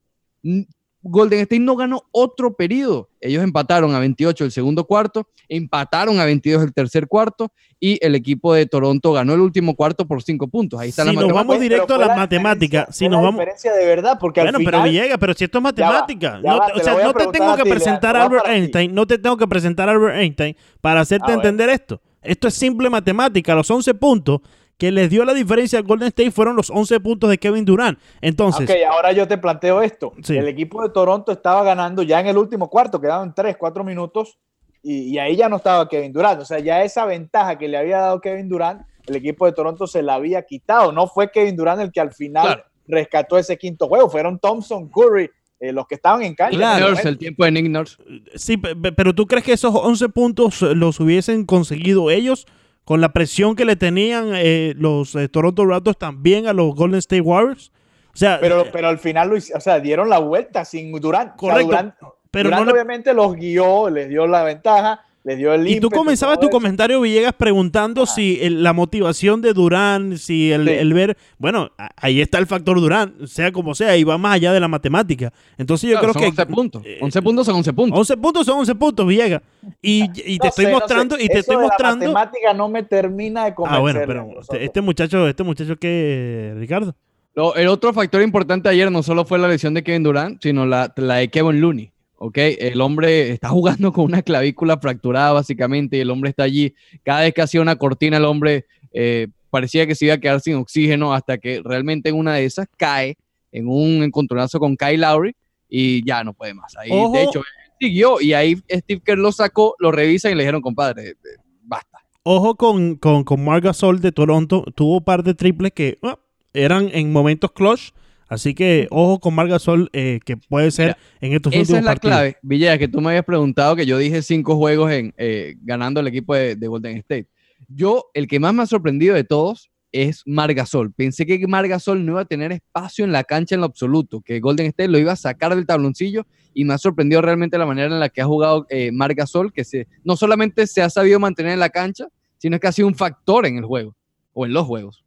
Golden 1.02 1.40
State 1.40 1.59
no 1.61 1.75
ganó 1.76 2.04
otro 2.12 2.54
periodo. 2.54 3.09
Ellos 3.21 3.42
empataron 3.42 3.94
a 3.94 3.99
28 3.99 4.44
el 4.44 4.52
segundo 4.52 4.85
cuarto, 4.85 5.26
empataron 5.49 6.18
a 6.21 6.25
22 6.25 6.62
el 6.62 6.73
tercer 6.73 7.09
cuarto 7.09 7.52
y 7.80 7.99
el 8.04 8.14
equipo 8.14 8.54
de 8.54 8.66
Toronto 8.66 9.12
ganó 9.12 9.35
el 9.35 9.40
último 9.40 9.75
cuarto 9.75 10.06
por 10.06 10.23
cinco 10.23 10.47
puntos. 10.49 10.78
Ahí 10.80 10.90
está 10.90 11.02
Si 11.02 11.09
la 11.09 11.12
nos 11.14 11.23
matemática. 11.25 11.42
vamos 11.49 11.61
directo 11.61 11.94
a 11.94 11.99
la 11.99 12.14
matemáticas, 12.16 12.71
diferencia, 12.87 12.92
si 12.92 13.04
nos 13.09 13.18
la 13.18 13.23
vamos... 13.25 13.40
diferencia 13.40 13.73
de 13.73 13.87
verdad, 13.87 14.16
porque 14.21 14.40
Bueno, 14.42 14.59
al 14.59 14.64
pero 14.64 14.78
final, 14.78 14.90
Villegas, 14.90 15.18
pero 15.18 15.35
si 15.35 15.44
esto 15.44 15.59
es 15.59 15.64
Ya 15.64 15.87
va, 15.87 15.92
matemática. 15.92 16.40
ya 16.42 16.50
no 16.52 16.59
va, 16.59 16.66
te- 16.66 16.73
o 16.80 16.85
sea, 16.85 16.92
no 17.04 17.12
te 17.12 17.26
tengo 17.28 17.56
que 17.56 17.62
ti, 17.64 17.71
presentar 17.71 18.16
a 18.16 18.23
Albert 18.25 18.44
ti. 18.44 18.50
Einstein, 18.52 18.94
no 18.94 19.06
te 19.06 19.18
tengo 19.18 19.37
que 19.37 19.47
presentar 19.49 19.88
a 19.88 19.92
Albert 19.92 20.16
Einstein 20.16 20.56
para 20.80 21.00
hacerte 21.00 21.32
Ah, 21.32 21.35
entender 21.35 21.68
esto. 21.68 22.00
Esto 22.23 22.47
es 22.47 22.54
simple 22.54 22.88
matemática. 22.88 23.52
Los 23.54 23.68
11 23.68 23.94
puntos 23.94 24.40
que 24.83 24.91
les 24.91 25.09
dio 25.11 25.25
la 25.25 25.33
diferencia 25.33 25.79
a 25.79 25.83
Golden 25.83 26.09
State 26.09 26.33
fueron 26.33 26.57
los 26.57 26.69
11 26.71 26.99
puntos 26.99 27.31
de 27.31 27.39
Kevin 27.39 27.65
Durant. 27.65 27.99
Entonces, 28.21 28.69
Ok, 28.69 28.77
ahora 28.91 29.12
yo 29.12 29.29
te 29.29 29.39
planteo 29.39 29.81
esto. 29.81 30.12
Sí. 30.25 30.37
El 30.37 30.49
equipo 30.49 30.83
de 30.83 30.89
Toronto 30.91 31.31
estaba 31.31 31.62
ganando 31.62 32.03
ya 32.03 32.19
en 32.19 32.27
el 32.27 32.37
último 32.37 32.69
cuarto, 32.69 33.01
quedaban 33.01 33.33
3, 33.33 33.57
4 33.57 33.85
minutos 33.85 34.39
y, 34.83 35.15
y 35.15 35.19
ahí 35.19 35.37
ya 35.37 35.49
no 35.49 35.57
estaba 35.57 35.89
Kevin 35.89 36.12
Durant. 36.12 36.41
O 36.41 36.45
sea, 36.45 36.59
ya 36.59 36.83
esa 36.83 37.05
ventaja 37.07 37.57
que 37.59 37.69
le 37.69 37.77
había 37.79 37.99
dado 37.99 38.21
Kevin 38.21 38.49
Durant, 38.49 38.83
el 39.07 39.15
equipo 39.15 39.47
de 39.47 39.53
Toronto 39.53 39.87
se 39.87 40.03
la 40.03 40.15
había 40.15 40.43
quitado. 40.43 40.91
No 40.91 41.07
fue 41.07 41.31
Kevin 41.31 41.55
Durant 41.55 41.81
el 41.81 41.93
que 41.93 42.01
al 42.01 42.12
final 42.12 42.45
Claro. 42.47 42.65
rescató 42.89 43.39
ese 43.39 43.57
quinto 43.57 43.87
juego, 43.87 44.11
fueron 44.11 44.39
Thompson, 44.41 44.89
Curry, 44.89 45.31
eh, 45.61 45.73
los 45.73 45.87
que 45.87 45.95
estaban 45.95 46.23
en 46.25 46.35
cancha. 46.35 46.57
Claro. 46.57 46.87
en 46.89 46.93
el 46.93 46.99
momento. 46.99 47.19
tiempo 47.19 47.45
de 47.45 47.51
Nick 47.53 47.69
Nurse. 47.71 47.97
sí, 48.35 48.57
pe- 48.57 48.75
pe- 48.75 48.91
pero 48.91 49.15
¿tú 49.15 49.27
crees 49.29 49.45
que 49.45 49.53
esos 49.53 49.73
11 49.73 50.09
puntos 50.09 50.61
los 50.62 50.99
hubiesen 50.99 51.47
conseguido 51.47 52.11
ellos 52.11 52.47
con 52.85 53.01
la 53.01 53.12
presión 53.12 53.55
que 53.57 53.65
le 53.65 53.77
tenían 53.77 54.31
eh, 54.35 54.75
los 54.77 55.15
eh, 55.15 55.29
Toronto 55.29 55.65
Raptors 55.67 55.99
también 55.99 56.47
a 56.47 56.53
los 56.53 56.75
Golden 56.75 56.99
State 56.99 57.21
Warriors? 57.23 57.73
O 58.15 58.17
sea, 58.17 58.39
Pero, 58.41 58.62
eh, 58.62 58.71
pero 58.73 58.89
al 58.89 58.99
final 58.99 59.31
lo 59.31 59.37
o 59.37 59.61
sea, 59.61 59.81
dieron 59.81 60.11
la 60.11 60.19
vuelta 60.19 60.65
sin 60.65 60.93
Durant. 60.93 61.31
O 61.31 61.47
sea, 61.47 61.55
Correcto, 61.55 61.67
Durant, 61.69 61.95
pero 62.31 62.49
Durant 62.49 62.61
no 62.61 62.67
le- 62.67 62.73
obviamente 62.73 63.15
los 63.15 63.35
guió, 63.35 63.89
les 63.89 64.09
dio 64.09 64.27
la 64.27 64.43
ventaja, 64.43 65.01
les 65.25 65.38
dio 65.38 65.55
el 65.55 65.69
Y 65.69 65.79
tú 65.79 65.88
comenzabas 65.88 66.38
tu 66.41 66.47
eso. 66.47 66.50
comentario, 66.50 67.00
Villegas, 67.00 67.33
preguntando 67.35 68.02
Ajá. 68.02 68.12
si 68.14 68.38
el- 68.43 68.62
la 68.62 68.73
motivación 68.73 69.41
de 69.41 69.52
Durán, 69.52 70.19
si 70.19 70.50
el, 70.50 70.67
Sí. 70.67 70.75
el 70.75 70.93
ver, 70.95 71.17
bueno, 71.38 71.71
ahí 71.97 72.21
está 72.21 72.38
el 72.38 72.47
factor 72.47 72.81
Durán, 72.81 73.14
sea 73.26 73.52
como 73.52 73.75
sea, 73.75 73.97
y 73.97 74.02
va 74.05 74.19
más 74.19 74.35
allá 74.35 74.52
de 74.52 74.59
la 74.61 74.67
matemática. 74.69 75.33
Entonces 75.59 75.91
yo 75.91 75.99
Claro, 75.99 76.12
creo 76.12 76.12
son 76.14 76.23
que 76.35 76.43
11 76.43 76.47
puntos. 76.52 76.83
eh, 76.85 76.99
11 77.00 77.23
puntos 77.23 77.47
son 77.47 77.55
11 77.57 77.73
puntos. 77.73 77.99
11 78.00 78.17
puntos 78.17 78.47
son 78.47 78.59
11 78.59 78.75
puntos, 78.75 79.07
Villegas. 79.07 79.43
Y, 79.81 80.02
y 80.05 80.38
te 80.38 80.47
No 80.47 80.49
estoy 80.49 80.64
sé, 80.64 80.71
no 80.73 80.79
mostrando, 80.79 81.17
sé. 81.17 81.23
y 81.25 81.26
te 81.29 81.33
Eso 81.35 81.41
estoy 81.41 81.57
de 81.57 81.62
la 81.62 81.69
mostrando. 81.69 82.12
matemática 82.12 82.55
no 82.55 82.69
me 82.69 82.83
termina 82.83 83.45
de 83.45 83.55
convencer. 83.55 83.79
Ah, 83.79 83.81
bueno, 83.81 84.00
pero 84.07 84.21
Leandro 84.23 84.41
este, 84.41 84.64
este 84.64 84.81
muchacho, 84.81 85.29
este 85.29 85.43
muchacho 85.45 85.76
que, 85.76 86.52
Ricardo. 86.57 86.97
Lo- 87.35 87.55
el 87.55 87.69
otro 87.69 87.93
factor 87.93 88.21
importante 88.23 88.69
ayer 88.69 88.91
no 88.91 89.02
solo 89.05 89.25
fue 89.25 89.38
la 89.38 89.47
lesión 89.49 89.73
de 89.73 89.83
Kevin 89.85 90.02
Durant, 90.02 90.43
sino 90.43 90.67
la, 90.67 90.93
la 90.97 91.14
de 91.14 91.29
Kevin 91.31 91.61
Looney. 91.61 91.91
¿Ok? 92.23 92.38
El 92.38 92.81
hombre 92.81 93.31
está 93.31 93.49
jugando 93.49 93.93
con 93.93 94.05
una 94.05 94.23
clavícula 94.23 94.79
fracturada 94.79 95.33
básicamente 95.33 95.97
y 95.97 96.00
el 96.00 96.11
hombre 96.11 96.31
está 96.31 96.45
allí. 96.45 96.73
Cada 97.02 97.23
vez 97.23 97.35
que 97.35 97.43
hacía 97.43 97.61
una 97.61 97.76
cortina, 97.76 98.19
el 98.19 98.25
hombre 98.25 98.67
eh, 98.93 99.26
parecía 99.50 99.88
que 99.88 99.97
se 99.97 100.05
iba 100.05 100.14
a 100.14 100.19
quedar 100.19 100.41
sin 100.41 100.55
oxígeno 100.55 101.12
hasta 101.12 101.38
que 101.38 101.61
realmente 101.64 102.11
en 102.11 102.17
una 102.17 102.35
de 102.35 102.45
esas 102.45 102.69
cae 102.76 103.17
en 103.50 103.67
un 103.67 104.05
encontronazo 104.05 104.61
con 104.61 104.76
Kyle 104.76 105.00
Lowry 105.00 105.35
y 105.69 106.07
ya 106.07 106.23
no 106.23 106.33
puede 106.33 106.55
más. 106.55 106.76
Ahí, 106.76 106.91
Ojo. 106.93 107.12
de 107.12 107.25
hecho, 107.25 107.41
él 107.41 107.73
siguió 107.81 108.21
y 108.21 108.35
ahí 108.35 108.57
Steve 108.71 109.02
Kerr 109.05 109.19
lo 109.19 109.33
sacó, 109.33 109.75
lo 109.81 109.91
revisan 109.91 110.31
y 110.31 110.37
le 110.37 110.45
dijeron, 110.45 110.62
compadre, 110.62 111.11
eh, 111.11 111.17
basta. 111.62 111.99
Ojo 112.23 112.55
con, 112.55 112.95
con, 112.97 113.25
con 113.25 113.45
Marc 113.45 113.64
Gasol 113.64 114.00
de 114.00 114.12
Toronto. 114.12 114.64
Tuvo 114.76 114.99
un 114.99 115.05
par 115.05 115.25
de 115.25 115.35
triples 115.35 115.73
que 115.73 115.99
ah, 116.02 116.21
eran 116.55 116.88
en 116.93 117.12
momentos 117.12 117.50
clutch. 117.50 117.93
Así 118.33 118.55
que 118.55 118.89
ojo 118.91 119.21
con 119.21 119.35
Marc 119.35 119.51
Gasol, 119.51 119.91
eh, 119.93 120.19
que 120.25 120.39
puede 120.39 120.71
ser 120.71 120.87
Mira, 120.87 120.99
en 121.21 121.33
estos 121.35 121.53
Esa 121.53 121.61
últimos 121.61 121.79
es 121.81 121.85
la 121.85 121.91
partidos. 121.91 122.17
clave, 122.17 122.37
Villegas, 122.41 122.79
que 122.79 122.89
tú 122.89 123.03
me 123.03 123.11
habías 123.11 123.27
preguntado 123.27 123.77
que 123.77 123.85
yo 123.85 123.99
dije 123.99 124.23
cinco 124.23 124.57
juegos 124.57 124.91
en 124.91 125.12
eh, 125.19 125.57
ganando 125.61 126.01
el 126.01 126.07
equipo 126.07 126.35
de, 126.35 126.57
de 126.57 126.67
Golden 126.67 126.97
State. 126.97 127.29
Yo, 127.69 128.07
el 128.15 128.27
que 128.27 128.41
más 128.41 128.55
me 128.55 128.62
ha 128.62 128.67
sorprendido 128.67 129.15
de 129.15 129.25
todos 129.25 129.71
es 129.93 130.23
Margasol. 130.25 130.95
Pensé 130.95 131.27
que 131.27 131.47
Margasol 131.47 132.07
no 132.07 132.12
iba 132.12 132.23
a 132.23 132.25
tener 132.25 132.53
espacio 132.53 133.05
en 133.05 133.12
la 133.12 133.23
cancha 133.23 133.55
en 133.55 133.61
lo 133.61 133.67
absoluto, 133.67 134.23
que 134.23 134.41
Golden 134.41 134.69
State 134.69 134.89
lo 134.89 134.99
iba 134.99 135.12
a 135.12 135.17
sacar 135.17 135.55
del 135.55 135.67
tabloncillo 135.67 136.27
y 136.55 136.65
me 136.65 136.73
ha 136.73 136.79
sorprendido 136.79 137.21
realmente 137.21 137.59
la 137.59 137.67
manera 137.67 137.93
en 137.93 138.01
la 138.01 138.09
que 138.09 138.23
ha 138.23 138.25
jugado 138.25 138.65
eh, 138.71 138.93
Margasol, 138.93 139.53
que 139.53 139.65
se, 139.65 139.89
no 140.05 140.17
solamente 140.17 140.67
se 140.67 140.81
ha 140.81 140.89
sabido 140.89 141.21
mantener 141.21 141.53
en 141.53 141.61
la 141.61 141.69
cancha, 141.69 142.07
sino 142.39 142.59
que 142.59 142.67
ha 142.67 142.73
sido 142.73 142.89
un 142.89 142.95
factor 142.95 143.45
en 143.45 143.59
el 143.59 143.67
juego 143.67 143.95
o 144.33 144.47
en 144.47 144.55
los 144.55 144.67
juegos. 144.67 145.05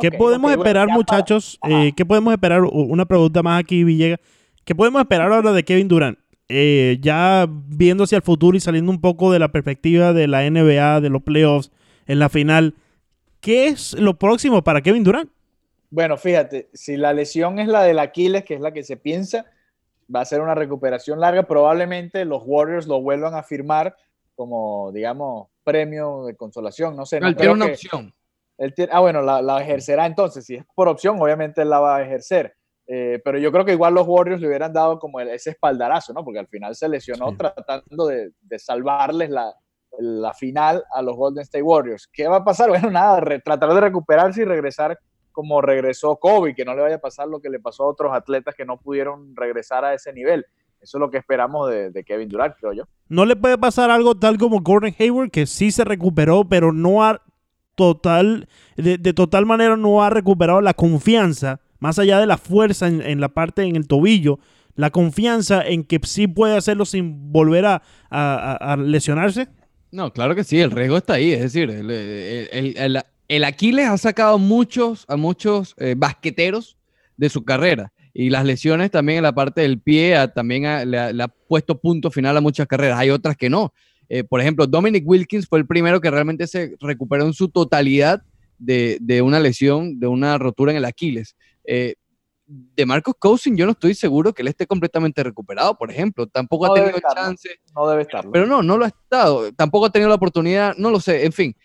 ¿Qué 0.00 0.08
Ok, 0.08 0.16
podemos 0.16 0.50
esperar, 0.52 0.88
muchachos? 0.88 1.58
Eh, 1.68 1.92
¿Qué 1.96 2.04
podemos 2.06 2.32
esperar? 2.32 2.62
Una 2.64 3.04
pregunta 3.04 3.42
más 3.42 3.60
aquí, 3.60 3.84
Villegas. 3.84 4.20
¿Qué 4.64 4.74
podemos 4.74 5.00
esperar 5.02 5.32
ahora 5.32 5.52
de 5.52 5.64
Kevin 5.64 5.88
Durant? 5.88 6.18
Eh, 6.48 6.98
ya 7.00 7.46
viendo 7.48 8.04
hacia 8.04 8.16
el 8.16 8.22
futuro 8.22 8.56
y 8.56 8.60
saliendo 8.60 8.90
un 8.90 9.00
poco 9.00 9.32
de 9.32 9.38
la 9.38 9.48
perspectiva 9.52 10.12
de 10.12 10.28
la 10.28 10.44
NBA, 10.48 11.00
de 11.00 11.08
los 11.10 11.22
playoffs, 11.22 11.70
en 12.06 12.18
la 12.18 12.28
final, 12.28 12.74
¿qué 13.40 13.66
es 13.68 13.94
lo 13.94 14.18
próximo 14.18 14.62
para 14.62 14.80
Kevin 14.80 15.04
Durant? 15.04 15.30
Bueno, 15.90 16.16
fíjate, 16.16 16.68
si 16.72 16.96
la 16.96 17.12
lesión 17.12 17.58
es 17.58 17.68
la 17.68 17.82
del 17.82 17.98
Aquiles, 17.98 18.44
que 18.44 18.54
es 18.54 18.60
la 18.60 18.72
que 18.72 18.82
se 18.82 18.96
piensa, 18.96 19.46
va 20.14 20.20
a 20.22 20.24
ser 20.24 20.40
una 20.40 20.54
recuperación 20.54 21.20
larga. 21.20 21.42
Probablemente 21.42 22.24
los 22.24 22.42
Warriors 22.46 22.86
lo 22.86 23.00
vuelvan 23.02 23.34
a 23.34 23.42
firmar 23.42 23.94
como, 24.34 24.90
digamos, 24.92 25.48
premio 25.64 26.24
de 26.24 26.34
consolación. 26.34 26.96
No 26.96 27.04
sé, 27.04 27.20
no 27.20 27.26
creo 27.28 27.36
tiene 27.36 27.52
una 27.52 27.66
que- 27.66 27.72
opción. 27.72 28.14
Él 28.58 28.74
tiene- 28.74 28.92
ah, 28.94 29.00
bueno, 29.00 29.22
la, 29.22 29.42
la 29.42 29.60
ejercerá 29.62 30.06
entonces. 30.06 30.44
Si 30.46 30.54
es 30.56 30.64
por 30.74 30.88
opción, 30.88 31.16
obviamente 31.20 31.62
él 31.62 31.70
la 31.70 31.80
va 31.80 31.96
a 31.96 32.02
ejercer. 32.02 32.54
Eh, 32.86 33.20
pero 33.24 33.38
yo 33.38 33.52
creo 33.52 33.64
que 33.64 33.72
igual 33.72 33.94
los 33.94 34.06
Warriors 34.06 34.40
le 34.40 34.48
hubieran 34.48 34.72
dado 34.72 34.98
como 34.98 35.20
el- 35.20 35.28
ese 35.30 35.50
espaldarazo, 35.50 36.12
¿no? 36.12 36.24
Porque 36.24 36.40
al 36.40 36.48
final 36.48 36.74
se 36.74 36.88
lesionó 36.88 37.30
Sí. 37.30 37.36
tratando 37.38 38.06
de, 38.06 38.30
de 38.40 38.58
salvarles 38.58 39.30
la, 39.30 39.54
la 39.98 40.32
final 40.34 40.82
a 40.92 41.00
los 41.02 41.16
Golden 41.16 41.42
State 41.42 41.62
Warriors. 41.62 42.08
¿Qué 42.12 42.26
va 42.28 42.36
a 42.38 42.44
pasar? 42.44 42.68
Bueno, 42.88 42.90
nada, 42.90 43.20
re- 43.20 43.40
tratar 43.40 43.72
de 43.72 43.80
recuperarse 43.80 44.42
y 44.42 44.44
regresar 44.44 44.98
como 45.30 45.62
regresó 45.62 46.16
Kobe, 46.16 46.54
que 46.54 46.64
no 46.64 46.74
le 46.74 46.82
vaya 46.82 46.96
a 46.96 47.00
pasar 47.00 47.26
lo 47.28 47.40
que 47.40 47.48
le 47.48 47.58
pasó 47.58 47.84
a 47.84 47.88
otros 47.88 48.12
atletas 48.12 48.54
que 48.54 48.66
no 48.66 48.76
pudieron 48.78 49.34
regresar 49.34 49.82
a 49.84 49.94
ese 49.94 50.12
nivel. 50.12 50.44
Eso 50.80 50.98
es 50.98 51.00
lo 51.00 51.10
que 51.10 51.18
esperamos 51.18 51.70
de, 51.70 51.90
de 51.90 52.04
Kevin 52.04 52.28
Durant, 52.28 52.54
creo 52.58 52.72
yo. 52.72 52.84
No 53.08 53.24
le 53.24 53.36
puede 53.36 53.56
pasar 53.56 53.90
algo 53.90 54.14
tal 54.16 54.36
como 54.36 54.60
Gordon 54.60 54.94
Hayward, 54.98 55.30
que 55.30 55.46
sí 55.46 55.70
se 55.70 55.84
recuperó, 55.84 56.44
pero 56.46 56.72
no 56.72 57.02
ha 57.04 57.22
total, 57.74 58.48
de, 58.76 58.98
de 58.98 59.12
total 59.12 59.46
manera 59.46 59.76
no 59.76 60.02
ha 60.02 60.10
recuperado 60.10 60.60
la 60.60 60.74
confianza, 60.74 61.60
más 61.78 61.98
allá 61.98 62.18
de 62.20 62.26
la 62.26 62.38
fuerza 62.38 62.86
en, 62.88 63.20
la 63.20 63.28
parte, 63.30 63.62
en 63.64 63.76
el 63.76 63.86
tobillo, 63.88 64.38
la 64.74 64.90
confianza 64.90 65.62
en 65.66 65.84
que 65.84 66.00
sí 66.04 66.26
puede 66.26 66.56
hacerlo 66.56 66.84
sin 66.84 67.32
volver 67.32 67.66
a, 67.66 67.82
a- 68.10 68.52
a- 68.60 68.72
a 68.72 68.76
lesionarse. 68.76 69.48
No, 69.90 70.12
claro 70.12 70.34
que 70.34 70.44
sí, 70.44 70.58
el 70.60 70.70
riesgo 70.70 70.96
está 70.96 71.14
ahí. 71.14 71.32
Es 71.32 71.40
decir, 71.42 71.70
el, 71.70 71.90
el- 71.90 73.02
el- 73.28 73.44
Aquiles 73.44 73.88
ha 73.88 73.98
sacado 73.98 74.38
muchos, 74.38 75.04
a 75.08 75.16
muchos 75.16 75.74
eh, 75.78 75.94
basqueteros 75.96 76.76
de 77.16 77.28
su 77.28 77.44
carrera. 77.44 77.92
Y 78.14 78.28
las 78.30 78.44
lesiones 78.44 78.90
también 78.90 79.18
en 79.18 79.22
la 79.24 79.34
parte 79.34 79.62
del 79.62 79.80
pie 79.80 80.16
ha- 80.16 80.32
también 80.32 80.66
ha, 80.66 80.84
le 80.84 81.22
ha 81.22 81.28
puesto 81.28 81.78
punto 81.80 82.10
final 82.10 82.36
a 82.36 82.40
muchas 82.40 82.66
carreras. 82.66 82.98
Hay 82.98 83.10
otras 83.10 83.36
que 83.36 83.50
no. 83.50 83.72
Eh, 84.14 84.24
por 84.24 84.42
ejemplo, 84.42 84.66
Dominic 84.66 85.08
Wilkins 85.08 85.46
fue 85.48 85.58
el 85.58 85.66
primero 85.66 85.98
que 85.98 86.10
realmente 86.10 86.46
se 86.46 86.76
recuperó 86.80 87.24
en 87.24 87.32
su 87.32 87.48
totalidad 87.48 88.22
de, 88.58 88.98
de 89.00 89.22
una 89.22 89.40
lesión, 89.40 89.98
de 89.98 90.06
una 90.06 90.36
rotura 90.36 90.70
en 90.70 90.76
el 90.76 90.84
Aquiles. 90.84 91.34
Eh, 91.64 91.94
de 92.44 92.84
Marcos 92.84 93.14
Cousin, 93.18 93.56
yo 93.56 93.64
no 93.64 93.72
estoy 93.72 93.94
seguro 93.94 94.34
que 94.34 94.42
él 94.42 94.48
esté 94.48 94.66
completamente 94.66 95.22
recuperado, 95.22 95.78
por 95.78 95.90
ejemplo. 95.90 96.26
Tampoco 96.26 96.66
No 96.66 96.72
ha 96.72 96.74
tenido 96.74 96.96
estarlo. 96.96 97.22
chance. 97.22 97.48
No 97.74 97.88
debe 97.88 98.02
estarlo. 98.02 98.30
Pero 98.32 98.46
no, 98.46 98.62
no 98.62 98.76
lo 98.76 98.84
ha 98.84 98.88
estado. 98.88 99.50
Tampoco 99.54 99.86
ha 99.86 99.90
tenido 99.90 100.10
la 100.10 100.16
oportunidad, 100.16 100.76
no 100.76 100.90
lo 100.90 101.00
sé. 101.00 101.24
En 101.24 101.32
fin, 101.32 101.56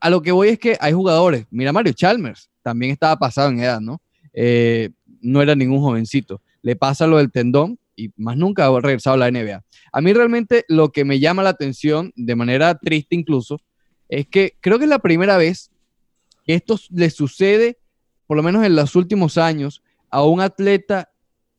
a 0.00 0.08
lo 0.08 0.22
que 0.22 0.32
voy 0.32 0.48
es 0.48 0.58
que 0.58 0.78
hay 0.80 0.94
jugadores. 0.94 1.44
Mira, 1.50 1.70
Mario 1.70 1.92
Chalmers 1.92 2.48
también 2.62 2.92
estaba 2.92 3.18
pasado 3.18 3.50
en 3.50 3.60
edad, 3.60 3.82
¿no? 3.82 4.00
Eh, 4.32 4.88
no 5.20 5.42
era 5.42 5.54
ningún 5.54 5.80
jovencito. 5.80 6.40
Le 6.62 6.76
pasa 6.76 7.06
lo 7.06 7.18
del 7.18 7.30
tendón 7.30 7.78
y 7.96 8.10
más 8.16 8.36
nunca 8.36 8.66
ha 8.66 8.80
regresado 8.80 9.14
a 9.14 9.18
la 9.18 9.30
NBA. 9.30 9.62
A 9.92 10.00
mí 10.00 10.12
realmente 10.12 10.64
lo 10.68 10.90
que 10.90 11.04
me 11.04 11.20
llama 11.20 11.42
la 11.42 11.50
atención, 11.50 12.12
de 12.16 12.36
manera 12.36 12.76
triste 12.78 13.14
incluso, 13.14 13.60
es 14.08 14.26
que 14.26 14.56
creo 14.60 14.78
que 14.78 14.84
es 14.84 14.90
la 14.90 14.98
primera 14.98 15.36
vez 15.36 15.70
que 16.44 16.54
esto 16.54 16.78
le 16.90 17.10
sucede, 17.10 17.78
por 18.26 18.36
lo 18.36 18.42
menos 18.42 18.64
en 18.64 18.76
los 18.76 18.96
últimos 18.96 19.38
años, 19.38 19.82
a 20.10 20.24
un 20.24 20.40
atleta 20.40 21.10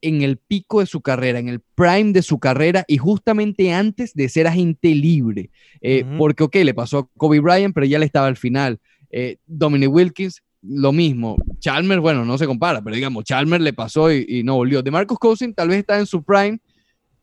en 0.02 0.22
el 0.22 0.38
pico 0.38 0.82
de 0.82 0.86
su 0.86 1.02
carrera, 1.02 1.40
en 1.40 1.50
el 1.50 1.62
prime 1.62 2.14
de 2.14 2.22
su 2.22 2.40
carrera 2.40 2.86
y 2.88 2.98
justamente 2.98 3.74
antes 3.74 4.14
de 4.14 4.30
ser 4.30 4.46
agente 4.46 4.90
libre. 4.90 5.50
Eh. 5.82 6.06
Porque, 6.18 6.44
ok, 6.44 6.56
le 6.58 6.74
pasó 6.74 7.00
a 7.00 7.10
Kobe 7.18 7.40
Bryant, 7.40 7.74
pero 7.74 7.88
ya 7.88 7.98
le 7.98 8.06
estaba 8.06 8.28
al 8.28 8.38
final. 8.38 8.80
Eh, 9.10 9.38
Dominic 9.48 9.92
Wilkins, 9.92 10.44
lo 10.68 10.92
mismo. 10.92 11.36
Chalmers, 11.60 12.02
bueno, 12.02 12.26
no 12.26 12.38
se 12.38 12.46
compara, 12.48 12.82
pero 12.82 12.96
digamos, 12.96 13.24
Chalmers 13.24 13.64
le 13.64 13.74
pasó 13.74 14.12
y, 14.12 14.26
y 14.28 14.44
no 14.44 14.56
volvió. 14.56 14.82
De 14.82 14.92
Marcus 14.92 15.20
Cousins 15.20 15.56
tal 15.56 15.70
vez 15.70 15.80
está 15.80 15.98
en 16.00 16.06
su 16.06 16.24
prime, 16.24 16.60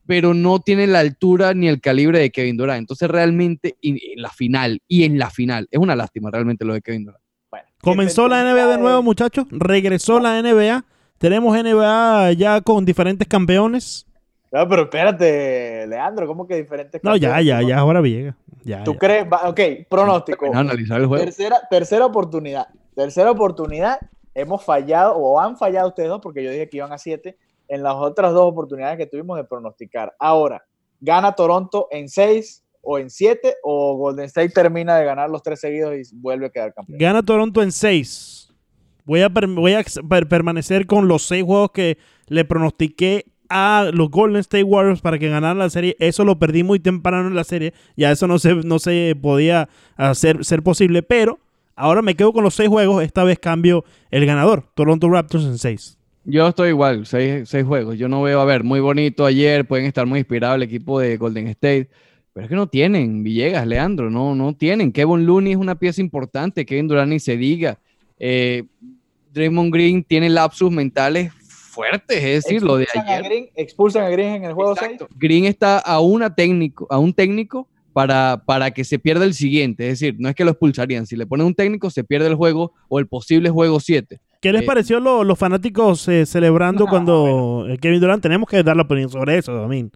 pero 0.06 0.34
no 0.34 0.58
tiene 0.60 0.86
la 0.86 1.00
altura 1.00 1.54
ni 1.54 1.68
el 1.68 1.80
calibre 1.80 2.18
de 2.18 2.30
Kevin 2.30 2.56
Durant. 2.56 2.80
Entonces, 2.80 3.08
realmente, 3.08 3.76
y- 3.80 4.12
en 4.12 4.22
la 4.22 4.30
final, 4.30 4.80
y 4.88 5.04
en 5.04 5.18
la 5.18 5.30
final, 5.30 5.68
es 5.70 5.78
una 5.78 5.94
lástima 5.96 6.30
realmente 6.30 6.64
lo 6.64 6.74
de 6.74 6.82
Kevin 6.82 7.04
Durant. 7.04 7.22
Bueno, 7.50 7.66
Comenzó 7.80 8.28
la 8.28 8.42
NBA 8.42 8.66
de 8.66 8.78
nuevo, 8.78 9.02
muchachos. 9.02 9.46
Regresó 9.50 10.18
la 10.20 10.38
NBA. 10.42 10.84
Tenemos 11.18 11.56
NBA 11.56 12.32
ya 12.32 12.60
con 12.60 12.84
diferentes 12.84 13.28
campeones. 13.28 14.06
No, 14.50 14.68
pero 14.68 14.82
espérate, 14.82 15.86
Leandro, 15.86 16.26
¿cómo 16.26 16.46
que 16.46 16.56
diferentes 16.56 17.00
No, 17.02 17.16
ya, 17.16 17.28
campeones? 17.28 17.46
ya, 17.46 17.60
¿Tú- 17.60 17.68
ya, 17.68 17.78
ahora 17.78 18.00
Viega. 18.00 18.36
Ya, 18.64 18.84
¿Tú 18.84 18.92
ya. 18.94 18.98
crees? 18.98 19.24
Va- 19.32 19.48
Ok, 19.48 19.60
pronóstico. 19.88 20.54
Analizar 20.54 21.00
el 21.00 21.06
juego. 21.06 21.24
Tercera, 21.24 21.56
tercera 21.70 22.04
oportunidad. 22.06 22.66
Tercera 22.94 23.30
oportunidad. 23.30 23.98
Hemos 24.34 24.64
fallado, 24.64 25.16
o 25.16 25.38
han 25.38 25.56
fallado 25.56 25.88
ustedes 25.88 26.08
dos, 26.08 26.20
porque 26.22 26.42
yo 26.42 26.50
dije 26.50 26.68
que 26.68 26.78
iban 26.78 26.92
a 26.92 26.98
siete, 26.98 27.36
en 27.68 27.82
las 27.82 27.94
otras 27.94 28.32
dos 28.32 28.44
oportunidades 28.44 28.98
que 28.98 29.06
tuvimos 29.06 29.36
de 29.36 29.44
pronosticar. 29.44 30.14
Ahora, 30.18 30.64
¿gana 31.00 31.32
Toronto 31.32 31.88
en 31.90 32.08
seis 32.08 32.64
o 32.82 32.98
en 32.98 33.10
siete? 33.10 33.56
¿O 33.62 33.96
Golden 33.96 34.26
State 34.26 34.50
termina 34.50 34.96
de 34.96 35.04
ganar 35.04 35.30
los 35.30 35.42
tres 35.42 35.60
seguidos 35.60 35.94
y 35.94 36.16
vuelve 36.16 36.46
a 36.46 36.50
quedar 36.50 36.74
campeón? 36.74 36.98
Gana 36.98 37.22
Toronto 37.22 37.62
en 37.62 37.72
6. 37.72 38.54
Voy 39.04 39.22
a, 39.22 39.28
voy 39.28 39.72
a 39.74 39.82
permanecer 40.28 40.86
con 40.86 41.08
los 41.08 41.22
seis 41.22 41.44
juegos 41.44 41.72
que 41.72 41.98
le 42.28 42.44
pronostiqué 42.44 43.26
a 43.48 43.90
los 43.92 44.10
Golden 44.10 44.40
State 44.40 44.64
Warriors 44.64 45.00
para 45.00 45.18
que 45.18 45.28
ganaran 45.28 45.58
la 45.58 45.70
serie. 45.70 45.96
Eso 45.98 46.24
lo 46.24 46.38
perdí 46.38 46.62
muy 46.62 46.78
temprano 46.78 47.28
en 47.28 47.34
la 47.34 47.44
serie. 47.44 47.74
Ya 47.96 48.10
eso 48.10 48.26
no 48.26 48.38
se, 48.38 48.54
no 48.54 48.78
se 48.78 49.16
podía 49.20 49.68
hacer 49.96 50.44
ser 50.44 50.62
posible. 50.62 51.02
Pero 51.02 51.38
ahora 51.76 52.02
me 52.02 52.14
quedo 52.14 52.32
con 52.32 52.44
los 52.44 52.54
seis 52.54 52.68
juegos. 52.68 53.02
Esta 53.02 53.24
vez 53.24 53.38
cambio 53.38 53.84
el 54.10 54.26
ganador. 54.26 54.64
Toronto 54.74 55.08
Raptors 55.10 55.44
en 55.44 55.58
6. 55.58 55.98
Yo 56.24 56.46
estoy 56.46 56.68
igual, 56.68 57.04
seis, 57.06 57.48
seis 57.48 57.64
juegos. 57.66 57.98
Yo 57.98 58.08
no 58.08 58.22
veo, 58.22 58.40
a 58.40 58.44
ver, 58.44 58.62
muy 58.62 58.78
bonito 58.78 59.26
ayer, 59.26 59.66
pueden 59.66 59.86
estar 59.86 60.06
muy 60.06 60.20
inspirados 60.20 60.54
el 60.56 60.62
equipo 60.62 61.00
de 61.00 61.16
Golden 61.16 61.48
State, 61.48 61.88
pero 62.32 62.44
es 62.44 62.48
que 62.48 62.54
no 62.54 62.68
tienen, 62.68 63.24
Villegas, 63.24 63.66
Leandro, 63.66 64.08
no, 64.08 64.34
no 64.36 64.54
tienen. 64.54 64.92
Kevin 64.92 65.26
Looney 65.26 65.52
es 65.54 65.58
una 65.58 65.74
pieza 65.74 66.00
importante, 66.00 66.64
Kevin 66.64 66.86
Durant 66.86 67.10
ni 67.10 67.18
se 67.18 67.36
diga. 67.36 67.80
Eh, 68.20 68.62
Draymond 69.32 69.72
Green 69.74 70.04
tiene 70.04 70.28
lapsus 70.30 70.70
mentales 70.70 71.32
fuertes, 71.48 72.18
es 72.22 72.44
decir, 72.44 72.62
lo 72.62 72.76
de 72.76 72.86
a 72.94 73.00
ayer. 73.00 73.24
Green- 73.24 73.48
expulsan 73.56 74.04
a 74.04 74.08
Green 74.10 74.34
en 74.34 74.44
el 74.44 74.52
juego 74.52 74.76
6. 74.76 74.92
Exacto. 74.92 75.08
Green 75.18 75.46
está 75.46 75.78
a, 75.80 75.98
una 75.98 76.32
técnico, 76.32 76.86
a 76.88 76.98
un 76.98 77.12
técnico 77.12 77.66
para, 77.92 78.42
para 78.46 78.70
que 78.70 78.84
se 78.84 78.98
pierda 78.98 79.24
el 79.24 79.34
siguiente, 79.34 79.88
es 79.88 80.00
decir, 80.00 80.16
no 80.18 80.28
es 80.28 80.34
que 80.34 80.44
lo 80.44 80.50
expulsarían, 80.52 81.06
si 81.06 81.16
le 81.16 81.26
ponen 81.26 81.46
un 81.46 81.54
técnico 81.54 81.90
se 81.90 82.04
pierde 82.04 82.28
el 82.28 82.34
juego 82.34 82.72
o 82.88 82.98
el 82.98 83.06
posible 83.06 83.50
juego 83.50 83.80
7. 83.80 84.20
¿Qué 84.40 84.52
les 84.52 84.62
Eh, 84.62 84.66
pareció 84.66 84.98
lo- 84.98 85.22
los 85.24 85.38
fanáticos 85.38 86.08
eh, 86.08 86.26
celebrando 86.26 86.84
No, 86.84 86.90
cuando 86.90 87.66
eh, 87.68 87.78
Kevin 87.78 88.00
Durant? 88.00 88.22
Tenemos 88.22 88.48
que 88.48 88.62
dar 88.62 88.74
la 88.76 88.82
opinión 88.82 89.08
sobre 89.08 89.38
eso, 89.38 89.52
Domín. 89.52 89.92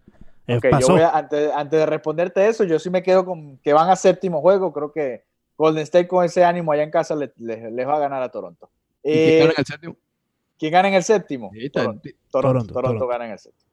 Eh, 0.47 0.59
yo 0.63 0.69
pasó. 0.69 0.93
voy 0.93 1.01
a- 1.01 1.09
antes, 1.09 1.51
antes 1.53 1.79
de 1.79 1.85
responderte 1.85 2.47
eso, 2.47 2.63
yo 2.63 2.79
sí 2.79 2.89
me 2.89 3.03
quedo 3.03 3.25
con 3.25 3.57
que 3.57 3.73
van 3.73 3.89
a 3.89 3.95
séptimo 3.97 4.39
juego. 4.39 4.71
Creo 4.71 4.91
que 4.93 5.23
Golden 5.57 5.83
State 5.83 6.07
con 6.07 6.23
ese 6.23 6.45
ánimo 6.45 6.71
allá 6.71 6.83
en 6.83 6.91
casa 6.91 7.13
le- 7.15 7.33
le- 7.37 7.71
les 7.71 7.85
va 7.87 7.97
a 7.97 7.99
ganar 7.99 8.21
a 8.23 8.29
Toronto. 8.29 8.69
¿Y 9.03 9.09
Eh, 9.11 9.25
quién 9.25 9.39
gana 9.41 9.51
en 9.51 9.59
el 9.59 9.65
séptimo? 9.65 9.95
¿Quién 10.57 10.71
gana 10.71 10.87
en 10.87 10.93
el 10.93 11.03
séptimo? 11.03 11.49
Sí, 11.53 11.65
está- 11.65 11.81
Toronto. 11.81 12.01
Toronto, 12.01 12.29
Toronto, 12.31 12.67
Toronto 12.73 12.73
Toronto. 12.99 13.07
gana 13.07 13.25
en 13.25 13.31
el 13.33 13.39
séptimo. 13.39 13.66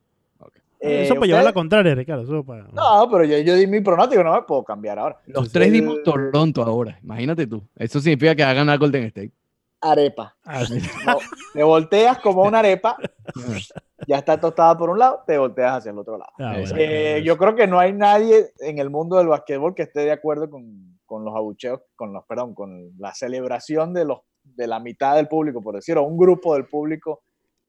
Eh, 0.85 1.03
eso 1.05 1.15
para 1.15 1.27
llevar 1.27 1.45
la 1.45 1.53
contraria, 1.53 1.95
Ricardo. 1.95 2.23
Eso 2.23 2.45
para... 2.45 2.65
No, 2.73 3.09
pero 3.11 3.25
yo, 3.25 3.39
yo 3.39 3.55
di 3.57 3.67
mi 3.67 3.81
pronóstico, 3.81 4.23
no 4.23 4.35
me 4.35 4.43
puedo 4.43 4.63
cambiar 4.65 4.99
ahora. 4.99 5.19
Los 5.27 5.47
Sí, 5.47 5.53
tres 5.53 5.73
dimos 5.73 6.03
Toronto 6.03 6.63
ahora, 6.63 6.99
imagínate 7.03 7.47
tú. 7.47 7.63
Eso 7.77 8.01
significa 8.01 8.35
que 8.35 8.45
va 8.45 8.51
a 8.51 8.55
ganar 8.55 8.79
Golden 8.79 9.05
State. 9.05 9.33
Arepa. 9.81 10.35
Ah, 10.45 10.63
No, 11.07 11.19
te 11.53 11.63
volteas 11.63 12.19
como 12.19 12.43
una 12.43 12.61
arepa, 12.61 12.97
ya 14.07 14.19
está 14.19 14.41
tostada 14.41 14.77
por 14.79 14.89
un 14.91 14.99
lado, 14.99 15.23
te 15.27 15.37
volteas 15.37 15.79
hacia 15.79 15.91
el 15.91 15.99
otro 15.99 16.17
lado. 16.19 16.33
ah, 16.39 16.57
bueno. 16.59 16.75
Eh, 16.79 17.23
yo 17.25 17.37
creo 17.37 17.55
que 17.55 17.67
no 17.67 17.79
hay 17.79 17.93
nadie 17.93 18.47
en 18.61 18.79
el 18.79 18.89
mundo 18.91 19.17
del 19.19 19.29
basquetbol 19.29 19.75
que 19.75 19.83
esté 19.83 20.01
de 20.01 20.13
acuerdo 20.13 20.49
con, 20.49 20.99
con 21.05 21.25
los 21.25 21.35
abucheos, 21.35 21.81
con 21.97 22.13
los, 22.13 22.25
perdón, 22.25 22.55
con 22.55 22.93
la 22.99 23.13
celebración 23.15 23.93
de 23.93 24.05
los 24.07 24.19
de 24.43 24.67
la 24.67 24.79
mitad 24.79 25.17
del 25.17 25.27
público, 25.27 25.63
por 25.63 25.75
decirlo, 25.75 26.03
un 26.03 26.19
grupo 26.19 26.55
del 26.55 26.67
público 26.67 27.23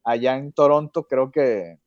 allá 0.03 0.35
en 0.35 0.51
Toronto, 0.51 1.03
creo 1.03 1.31
que 1.31 1.77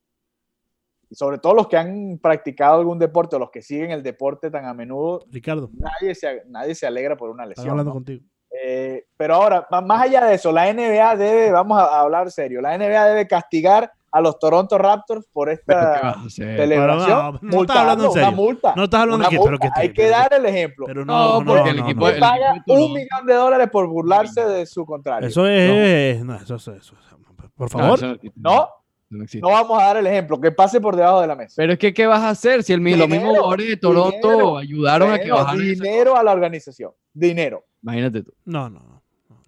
y 1.09 1.15
sobre 1.15 1.37
todo 1.39 1.53
los 1.55 1.67
que 1.67 1.77
han 1.77 2.19
practicado 2.21 2.79
algún 2.79 2.99
deporte 2.99 3.35
o 3.35 3.39
los 3.39 3.49
que 3.51 3.61
siguen 3.61 3.91
el 3.91 4.03
deporte 4.03 4.51
tan 4.51 4.65
a 4.65 4.73
menudo, 4.73 5.25
Ricardo, 5.31 5.69
nadie 5.73 6.13
se, 6.15 6.43
nadie 6.47 6.75
se 6.75 6.85
alegra 6.85 7.17
por 7.17 7.29
una 7.29 7.45
lesión. 7.45 7.69
hablando 7.69 7.89
¿no? 7.89 7.93
contigo. 7.95 8.23
Eh, 8.63 9.05
pero 9.15 9.35
ahora, 9.35 9.67
más 9.69 10.01
allá 10.01 10.25
de 10.25 10.35
eso, 10.35 10.51
la 10.51 10.71
NBA 10.73 11.15
debe, 11.15 11.51
vamos 11.51 11.79
a 11.79 11.99
hablar 12.01 12.31
serio, 12.31 12.61
la 12.61 12.77
NBA 12.77 13.05
debe 13.05 13.27
castigar 13.27 13.91
a 14.11 14.21
los 14.21 14.39
Toronto 14.39 14.75
Raptors 14.79 15.27
por 15.31 15.47
Pero, 15.47 15.59
¿qué 15.67 15.73
esta 15.73 16.29
celebración. 16.29 17.09
No, 17.09 17.39
no 17.43 17.61
estás 17.61 17.77
hablando 17.77 18.05
en 18.05 18.09
una 18.11 18.21
serio. 18.21 18.35
multa. 18.35 18.73
No 18.75 18.83
estás 18.85 19.01
hablando 19.01 19.27
aquí, 19.27 19.37
pero 19.43 19.59
que 19.59 19.69
Hay 19.75 19.89
que 19.89 20.01
pero- 20.03 20.09
dar 20.17 20.33
el 20.33 20.45
ejemplo. 20.47 20.85
Pero 20.87 21.05
No, 21.05 21.43
porque 21.45 21.61
no, 21.61 21.67
el 21.67 21.79
equipo- 21.79 22.09
el 22.09 22.19
paga 22.19 22.51
equipo 22.55 22.73
un 22.73 22.93
millón 22.93 23.25
de 23.27 23.33
dólares 23.35 23.69
por 23.71 23.87
burlarse 23.87 24.43
de 24.45 24.65
su 24.65 24.83
contrario. 24.83 25.27
Eso 25.27 25.45
es. 25.45 26.23
No, 26.25 26.35
eso 26.35 26.55
es. 26.55 26.67
Eso, 26.69 26.95
por 27.55 27.71
No, 27.75 27.79
favor. 27.79 27.99
eso 27.99 28.15
No, 28.35 28.67
no 29.09 29.23
existe. 29.23 29.41
no 29.41 29.53
vamos 29.53 29.81
a 29.81 29.85
dar 29.87 29.97
el 29.97 30.07
ejemplo, 30.07 30.39
que 30.39 30.51
pase 30.51 30.79
por 30.79 30.95
debajo 30.95 31.21
de 31.21 31.27
la 31.27 31.35
mesa. 31.35 31.53
Pero 31.57 31.73
es 31.73 31.79
que, 31.79 31.93
¿qué 31.93 32.05
vas 32.07 32.21
a 32.21 32.29
hacer 32.29 32.63
si 32.63 32.73
el, 32.73 32.81
mi- 32.81 32.91
los 32.95 33.07
mismos 33.07 33.23
Dinero, 33.29 33.41
jugadores 33.43 33.67
de 33.67 33.77
Toronto 33.77 34.29
dinero, 34.29 34.57
ayudaron 34.57 35.11
a 35.11 35.17
que 35.17 35.23
Dinero, 35.23 35.35
bajaran 35.37 35.59
dinero 35.59 36.17
a 36.17 36.23
la 36.23 36.31
organización. 36.31 36.91
Dinero. 37.13 37.65
Imagínate 37.81 38.23
tú. 38.23 38.33
No, 38.45 38.69
no, 38.69 38.79
no. 38.79 39.03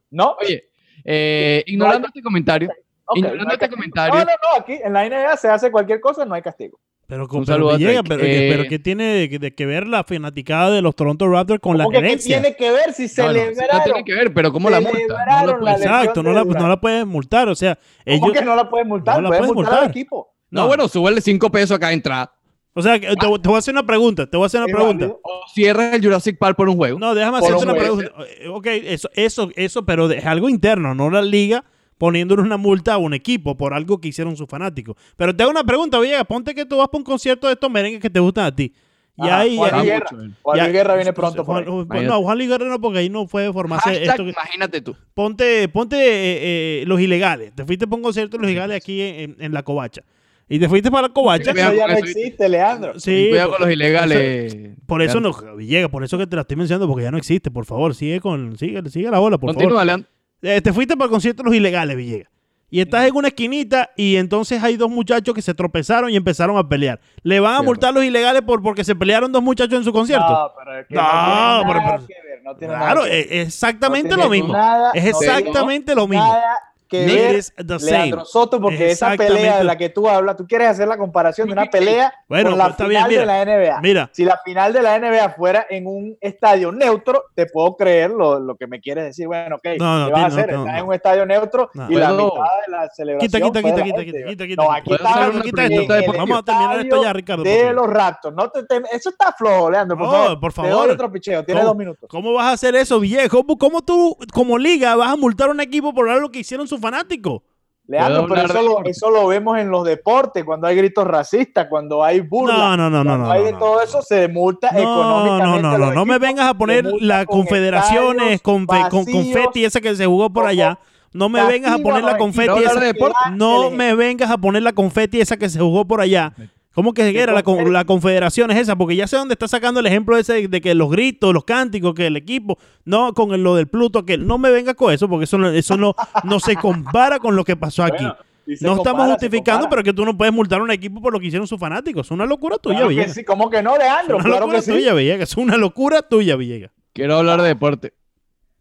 ¿No? 0.09 0.35
Oye, 0.41 0.69
eh, 1.05 1.63
ignorando 1.67 2.07
este 2.07 2.21
comentario, 2.21 2.69
ignorando 3.15 3.43
no 3.45 3.51
este 3.51 3.59
castigo. 3.59 3.77
comentario. 3.77 4.13
No, 4.19 4.25
no, 4.25 4.31
no, 4.31 4.59
aquí 4.61 4.79
en 4.83 4.93
la 4.93 5.07
NBA 5.07 5.37
se 5.37 5.47
hace 5.49 5.71
cualquier 5.71 5.99
cosa, 6.01 6.25
no 6.25 6.33
hay 6.35 6.41
castigo. 6.41 6.79
Pero, 7.11 7.27
con, 7.27 7.39
Un 7.39 7.45
pero, 7.45 7.55
saludo 7.55 7.71
a 7.71 8.03
pero, 8.03 8.21
que- 8.21 8.47
Eh, 8.47 8.51
pero 8.55 8.69
¿qué 8.69 8.79
tiene 8.79 9.03
de, 9.03 9.29
que- 9.29 9.37
de 9.37 9.53
que 9.53 9.65
ver 9.65 9.85
la 9.85 10.05
fanaticada 10.05 10.71
de 10.71 10.81
los 10.81 10.95
Toronto 10.95 11.27
Raptors 11.29 11.59
con 11.59 11.77
la 11.77 11.83
¿Cómo 11.83 11.91
que 11.91 11.97
qué 11.99 12.03
gerencia? 12.07 12.41
tiene 12.41 12.55
que 12.55 12.71
ver 12.71 12.93
si 12.93 13.01
No, 13.17 13.25
no, 13.27 13.33
sí, 13.33 13.39
no 13.39 13.43
celebraron? 13.53 13.83
tiene 13.83 14.03
que 14.05 14.13
ver, 14.13 14.33
pero 14.33 14.53
¿cómo 14.53 14.69
la 14.69 14.79
multa? 14.79 14.97
No 14.97 15.07
Celebraron 15.07 15.65
la 15.65 15.73
Exacto, 15.73 16.23
no 16.23 16.31
la, 16.31 16.45
no 16.45 16.67
la 16.69 16.79
puedes 16.79 17.05
multar. 17.05 17.49
O 17.49 17.55
sea, 17.55 17.75
¿Cómo 18.05 18.27
ellos. 18.27 18.31
que 18.39 18.45
no 18.45 18.55
la 18.55 18.69
puedes 18.69 18.87
multar? 18.87 19.17
No 19.17 19.23
la 19.23 19.27
puedes 19.27 19.41
puedes 19.41 19.55
multar, 19.55 19.83
al 19.83 19.89
equipo. 19.89 20.33
No, 20.51 20.67
bueno, 20.67 20.87
súbele 20.87 21.19
cinco 21.19 21.51
pesos 21.51 21.71
a 21.75 21.79
cada 21.79 21.91
entrada. 21.91 22.33
O 22.73 22.81
sea, 22.81 22.97
que 22.97 23.07
te, 23.07 23.15
te 23.15 23.25
voy 23.49 23.55
a 23.55 23.57
hacer 23.59 23.73
una 23.73 23.85
pregunta. 23.85 24.25
Te 24.29 24.37
voy 24.37 24.45
a 24.45 24.47
hacer 24.47 24.61
una 24.61 24.69
Es 24.69 24.73
pregunta. 24.77 25.07
O 25.21 25.41
cierras 25.53 25.93
el 25.93 26.01
Jurassic 26.01 26.37
Park 26.37 26.55
por 26.55 26.69
un 26.69 26.77
juego. 26.77 26.97
No, 26.97 27.13
déjame 27.13 27.39
hacerte 27.39 27.57
un 27.57 27.69
una 27.71 27.73
juego. 27.77 27.97
pregunta. 27.97 28.25
Eh, 28.39 28.47
Ok, 28.47 28.67
eso, 28.67 29.09
eso, 29.15 29.49
eso, 29.57 29.85
pero 29.85 30.09
es 30.09 30.25
algo 30.25 30.47
interno, 30.47 30.95
no 30.95 31.09
la 31.09 31.21
liga 31.21 31.65
poniéndole 32.01 32.41
una 32.41 32.57
multa 32.57 32.95
a 32.95 32.97
un 32.97 33.13
equipo 33.13 33.55
por 33.55 33.75
algo 33.75 34.01
que 34.01 34.07
hicieron 34.07 34.35
sus 34.35 34.47
fanáticos. 34.47 34.95
Pero 35.15 35.35
te 35.35 35.43
hago 35.43 35.51
una 35.51 35.63
pregunta, 35.63 35.99
Villegas, 35.99 36.25
ponte 36.25 36.55
que 36.55 36.65
tú 36.65 36.77
vas 36.77 36.87
para 36.87 36.97
un 36.97 37.03
concierto 37.03 37.45
de 37.45 37.53
estos 37.53 37.69
merengues 37.69 38.01
que 38.01 38.09
te 38.09 38.19
gustan 38.19 38.45
a 38.45 38.55
ti. 38.55 38.73
Y 39.15 39.21
Ajá, 39.27 39.37
ahí, 39.41 39.55
Juan 39.55 39.75
ahí- 39.75 39.85
Guerra. 39.85 40.07
Juan 40.41 40.57
ya- 40.57 40.67
Guerra 40.69 40.95
viene 40.95 41.13
pronto 41.13 41.45
por 41.45 41.63
Juan- 41.63 41.81
ahí. 41.81 41.85
Juan- 41.87 42.05
no, 42.07 42.23
Juan 42.23 42.37
Luis 42.39 42.49
Guerra 42.49 42.65
no, 42.69 42.81
porque 42.81 42.97
ahí 42.97 43.09
no 43.09 43.27
fue 43.27 43.53
formarse 43.53 43.87
Hashtag, 43.89 44.09
esto 44.09 44.23
que- 44.23 44.29
imagínate 44.31 44.81
tú. 44.81 44.95
ponte, 45.13 45.67
ponte 45.69 45.95
eh, 45.97 46.81
eh, 46.81 46.83
los 46.87 46.99
ilegales. 46.99 47.53
Te 47.53 47.63
fuiste 47.65 47.85
para 47.85 47.97
un 47.97 48.01
concierto 48.01 48.37
de 48.37 48.41
los 48.41 48.49
ilegales 48.51 48.77
aquí 48.77 48.99
en, 48.99 49.15
en- 49.19 49.35
en 49.37 49.53
la 49.53 49.61
Covacha. 49.61 50.01
Y 50.49 50.57
te 50.57 50.67
fuiste 50.67 50.89
para 50.89 51.03
la 51.07 51.13
Covacha. 51.13 51.51
Cuidado 51.51 51.73
Eso 51.73 51.79
ya 51.81 51.87
no 51.87 51.99
existe, 51.99 52.49
Leandro. 52.49 52.99
Sí, 52.99 53.27
Cuidado 53.29 53.49
por, 53.49 53.57
con 53.59 53.67
los 53.67 53.75
ilegales. 53.75 54.55
por 54.87 55.03
eso 55.03 55.19
Leandro. 55.19 55.45
no, 55.51 55.55
Villegas, 55.55 55.91
por 55.91 56.03
eso 56.03 56.17
que 56.17 56.25
te 56.25 56.35
la 56.35 56.41
estoy 56.41 56.57
mencionando, 56.57 56.87
porque 56.87 57.03
ya 57.03 57.11
no 57.11 57.19
existe. 57.19 57.51
Por 57.51 57.65
favor, 57.65 57.93
sigue 57.93 58.19
con, 58.19 58.57
sigue, 58.57 58.81
sigue 58.89 59.11
la 59.11 59.19
bola, 59.19 59.37
por 59.37 59.49
favor. 59.51 59.61
Continúa, 59.61 59.85
Leandro. 59.85 60.09
Eh, 60.41 60.61
te 60.61 60.73
fuiste 60.73 60.95
para 60.95 61.05
el 61.05 61.11
concierto 61.11 61.43
de 61.43 61.49
los 61.49 61.55
ilegales, 61.55 61.95
Villegas. 61.95 62.29
Y 62.73 62.79
estás 62.79 63.05
en 63.05 63.13
una 63.15 63.27
esquinita 63.27 63.89
y 63.97 64.15
entonces 64.15 64.63
hay 64.63 64.77
dos 64.77 64.89
muchachos 64.89 65.35
que 65.35 65.41
se 65.41 65.53
tropezaron 65.53 66.09
y 66.09 66.15
empezaron 66.15 66.57
a 66.57 66.67
pelear. 66.69 67.01
¿Le 67.21 67.39
van 67.41 67.51
a 67.51 67.55
Cierto. 67.57 67.65
multar 67.65 67.93
los 67.93 68.03
ilegales 68.05 68.41
por 68.43 68.61
porque 68.63 68.85
se 68.85 68.95
pelearon 68.95 69.29
dos 69.29 69.43
muchachos 69.43 69.73
en 69.79 69.83
su 69.83 69.91
concierto? 69.91 70.25
No, 70.29 70.51
pero 70.57 70.79
es 70.79 70.87
que 70.87 70.95
No, 70.95 71.01
no, 71.01 71.09
tiene 71.09 71.73
pero- 71.73 71.81
nada 71.81 71.97
pero- 71.97 72.07
que 72.07 72.13
ver, 72.29 72.41
no 72.45 72.55
tiene 72.55 72.73
claro, 72.73 72.95
nada 73.01 73.03
que 73.03 73.09
ver. 73.17 73.27
es 73.33 73.47
exactamente 73.47 74.09
No 74.15 74.23
lo 74.23 74.29
mismo. 74.29 74.53
nada- 74.53 74.91
es 74.93 75.03
no 75.03 75.09
exactamente 75.09 75.95
lo 75.95 76.07
mismo. 76.07 76.25
Nada 76.25 76.57
que 76.91 77.05
ver. 77.05 77.81
Leandro 77.81 78.25
Soto, 78.25 78.59
porque 78.61 78.91
esa 78.91 79.15
pelea 79.15 79.57
de 79.59 79.63
la 79.63 79.77
que 79.77 79.89
tú 79.89 80.07
hablas, 80.09 80.35
tú 80.37 80.45
quieres 80.45 80.67
hacer 80.67 80.87
la 80.87 80.97
comparación 80.97 81.47
de 81.47 81.53
una 81.53 81.65
pelea 81.65 82.13
Bueno, 82.27 82.49
con 82.49 82.57
la 82.59 82.65
pues 82.65 82.73
está 82.73 82.85
final 82.87 83.09
bien, 83.09 83.21
de 83.21 83.25
la 83.25 83.45
NBA. 83.45 83.81
Mira, 83.81 84.09
Si 84.13 84.25
la 84.25 84.37
final 84.43 84.73
de 84.73 84.81
la 84.81 84.99
NBA 84.99 85.29
fuera 85.29 85.65
en 85.69 85.87
un 85.87 86.17
estadio 86.21 86.71
neutro, 86.71 87.23
te 87.33 87.45
puedo 87.47 87.75
creer 87.77 88.11
lo, 88.11 88.39
lo 88.39 88.55
que 88.55 88.67
me 88.67 88.79
quieres 88.81 89.05
decir. 89.05 89.25
Bueno, 89.27 89.55
ok, 89.55 89.67
No, 89.79 89.99
no, 89.99 90.05
¿qué 90.07 90.11
vas 90.11 90.23
a 90.23 90.25
hacer? 90.27 90.51
no, 90.51 90.59
Estás 90.59 90.73
no. 90.73 90.79
en 90.79 90.85
un 90.87 90.93
estadio 90.93 91.25
neutro 91.25 91.69
No. 91.73 91.89
y 91.89 91.95
la 91.95 92.11
mitad 92.11 92.25
de 92.65 92.71
la 92.71 92.89
celebración. 92.93 93.19
Quita, 93.19 93.39
quita, 93.39 93.61
quita, 93.63 93.83
quita, 93.83 93.97
gente. 94.03 94.17
quita, 94.17 94.29
quita, 94.29 94.47
quita. 94.47 94.63
No, 94.63 94.71
aquí 94.71 94.89
¿Puedo 94.89 95.03
está 95.03 95.97
esto. 95.99 96.13
Vamos 96.17 96.37
a 96.39 96.43
terminar 96.43 96.79
esto 96.81 97.03
ya, 97.03 97.13
Ricardo. 97.13 97.43
De 97.43 97.73
los 97.73 97.87
Raptors. 97.87 98.35
No 98.35 98.49
te, 98.49 98.63
te- 98.63 98.81
eso 98.91 99.09
está 99.09 99.31
flojo, 99.37 99.71
Leandro. 99.71 99.97
Por 99.97 100.05
No, 100.07 100.11
favor, 100.11 100.39
por 100.39 100.53
Te 100.53 100.61
doy 100.61 100.69
favor. 100.71 100.89
otro 100.91 101.11
picheo. 101.11 101.43
Tienes 101.45 101.61
¿Cómo? 101.63 101.69
dos 101.73 101.77
minutos. 101.77 102.09
¿Cómo 102.09 102.33
vas 102.33 102.47
a 102.47 102.51
hacer 102.53 102.75
eso, 102.75 102.99
Villegas? 102.99 103.29
¿Cómo, 103.29 103.81
tú, 103.81 104.17
como 104.33 104.57
liga, 104.57 104.95
vas 104.95 105.11
a 105.13 105.15
multar 105.15 105.49
a 105.49 105.51
un 105.51 105.61
equipo 105.61 105.93
por 105.93 106.09
algo 106.09 106.29
que 106.29 106.39
hicieron 106.39 106.67
sus 106.81 106.89
fanáticos? 106.89 107.41
Leandro, 107.87 108.27
¿Puedo 108.27 108.35
pero 108.35 108.45
eso 108.47 108.61
lo, 108.61 108.69
deporte? 108.69 108.89
eso 108.91 109.11
lo 109.11 109.27
vemos 109.27 109.57
en 109.57 109.69
los 109.69 109.83
deportes, 109.85 110.43
cuando 110.45 110.67
hay 110.67 110.77
gritos 110.77 111.05
racistas, 111.05 111.67
cuando 111.69 112.03
hay 112.03 112.21
burlas. 112.21 112.57
No, 112.57 112.77
no, 112.77 112.89
no, 112.89 113.03
no, 113.03 113.09
cuando 113.09 113.25
no. 113.25 113.31
hay 113.31 113.39
no, 113.39 113.45
de 113.45 113.51
no. 113.53 113.59
todo 113.59 113.81
eso 113.81 114.01
se 114.01 114.27
multa 114.27 114.71
No, 114.71 114.79
económicamente. 114.79 115.61
no, 115.61 115.71
no, 115.71 115.77
los 115.77 115.87
no, 115.89 115.95
no 115.95 116.05
me 116.05 116.17
vengas 116.19 116.47
a 116.47 116.53
poner 116.53 116.85
las 117.01 117.25
con 117.25 117.39
confederaciones 117.39 118.41
con, 118.41 118.65
confeti 118.65 119.65
esa 119.65 119.81
que 119.81 119.95
se 119.95 120.05
jugó 120.05 120.29
por 120.29 120.45
allá. 120.45 120.79
No 121.13 121.27
me 121.27 121.43
vengas 121.45 121.73
a 121.73 121.77
poner 121.79 122.03
la 122.03 122.17
confeti 122.17 122.63
esa-. 122.63 123.31
No 123.31 123.69
me 123.71 123.95
vengas 123.95 124.31
a 124.31 124.37
poner 124.37 124.63
la 124.63 124.71
confeti 124.71 125.19
esa 125.19 125.35
que 125.35 125.49
se 125.49 125.59
jugó 125.59 125.85
por 125.85 125.99
allá. 125.99 126.33
¿Cómo 126.73 126.93
que 126.93 127.09
era 127.19 127.33
la, 127.33 127.43
con- 127.43 127.55
confeti? 127.55 127.71
la 127.73 127.83
confederación 127.85 128.49
es 128.51 128.57
esa? 128.59 128.75
Porque 128.77 128.95
ya 128.95 129.05
sé 129.07 129.17
dónde 129.17 129.33
está 129.33 129.47
sacando 129.47 129.79
el 129.81 129.87
ejemplo 129.87 130.15
ese 130.17 130.33
de, 130.33 130.47
de 130.47 130.61
que 130.61 130.73
los 130.73 130.89
gritos, 130.89 131.33
los 131.33 131.43
cánticos, 131.43 131.93
que 131.93 132.07
el 132.07 132.15
equipo, 132.15 132.57
no 132.85 133.13
con 133.13 133.33
el- 133.33 133.43
lo 133.43 133.55
del 133.55 133.67
Pluto, 133.67 134.05
que 134.05 134.17
no 134.17 134.37
me 134.37 134.51
venga 134.51 134.73
con 134.73 134.93
eso, 134.93 135.09
porque 135.09 135.25
eso 135.25 135.37
no, 135.37 135.49
eso 135.49 135.75
no, 135.77 135.95
no 136.23 136.39
se 136.39 136.55
compara 136.55 137.19
con 137.19 137.35
lo 137.35 137.43
que 137.43 137.55
pasó 137.57 137.83
aquí. 137.83 138.03
Bueno, 138.03 138.15
no 138.61 138.69
compara, 138.77 138.77
estamos 138.91 139.07
justificando, 139.11 139.69
pero 139.69 139.83
que 139.83 139.93
tú 139.93 140.05
no 140.05 140.17
puedes 140.17 140.33
multar 140.33 140.59
a 140.59 140.63
un 140.63 140.71
equipo 140.71 141.01
por 141.01 141.11
lo 141.13 141.19
que 141.19 141.27
hicieron 141.27 141.45
sus 141.47 141.59
fanáticos. 141.59 142.07
Es 142.07 142.11
una 142.11 142.25
locura 142.25 142.57
tuya, 142.57 142.75
Claro 142.77 142.87
que 142.89 142.95
Villegas. 142.95 143.13
sí, 143.15 143.23
¿Cómo 143.23 143.49
que 143.49 143.61
no, 143.61 143.73
Es 143.75 143.79
Leandro? 143.79 144.15
una 144.15 144.23
Claro 144.25 144.39
locura 144.41 144.57
que 144.59 144.65
sí. 144.65 144.71
tuya, 144.71 144.93
Villegas. 144.93 145.29
Es 145.29 145.37
una 145.37 145.57
locura 145.57 146.01
tuya, 146.03 146.35
Villegas. 146.37 146.71
Quiero 146.93 147.17
hablar 147.17 147.41
de 147.41 147.49
deporte. 147.49 147.93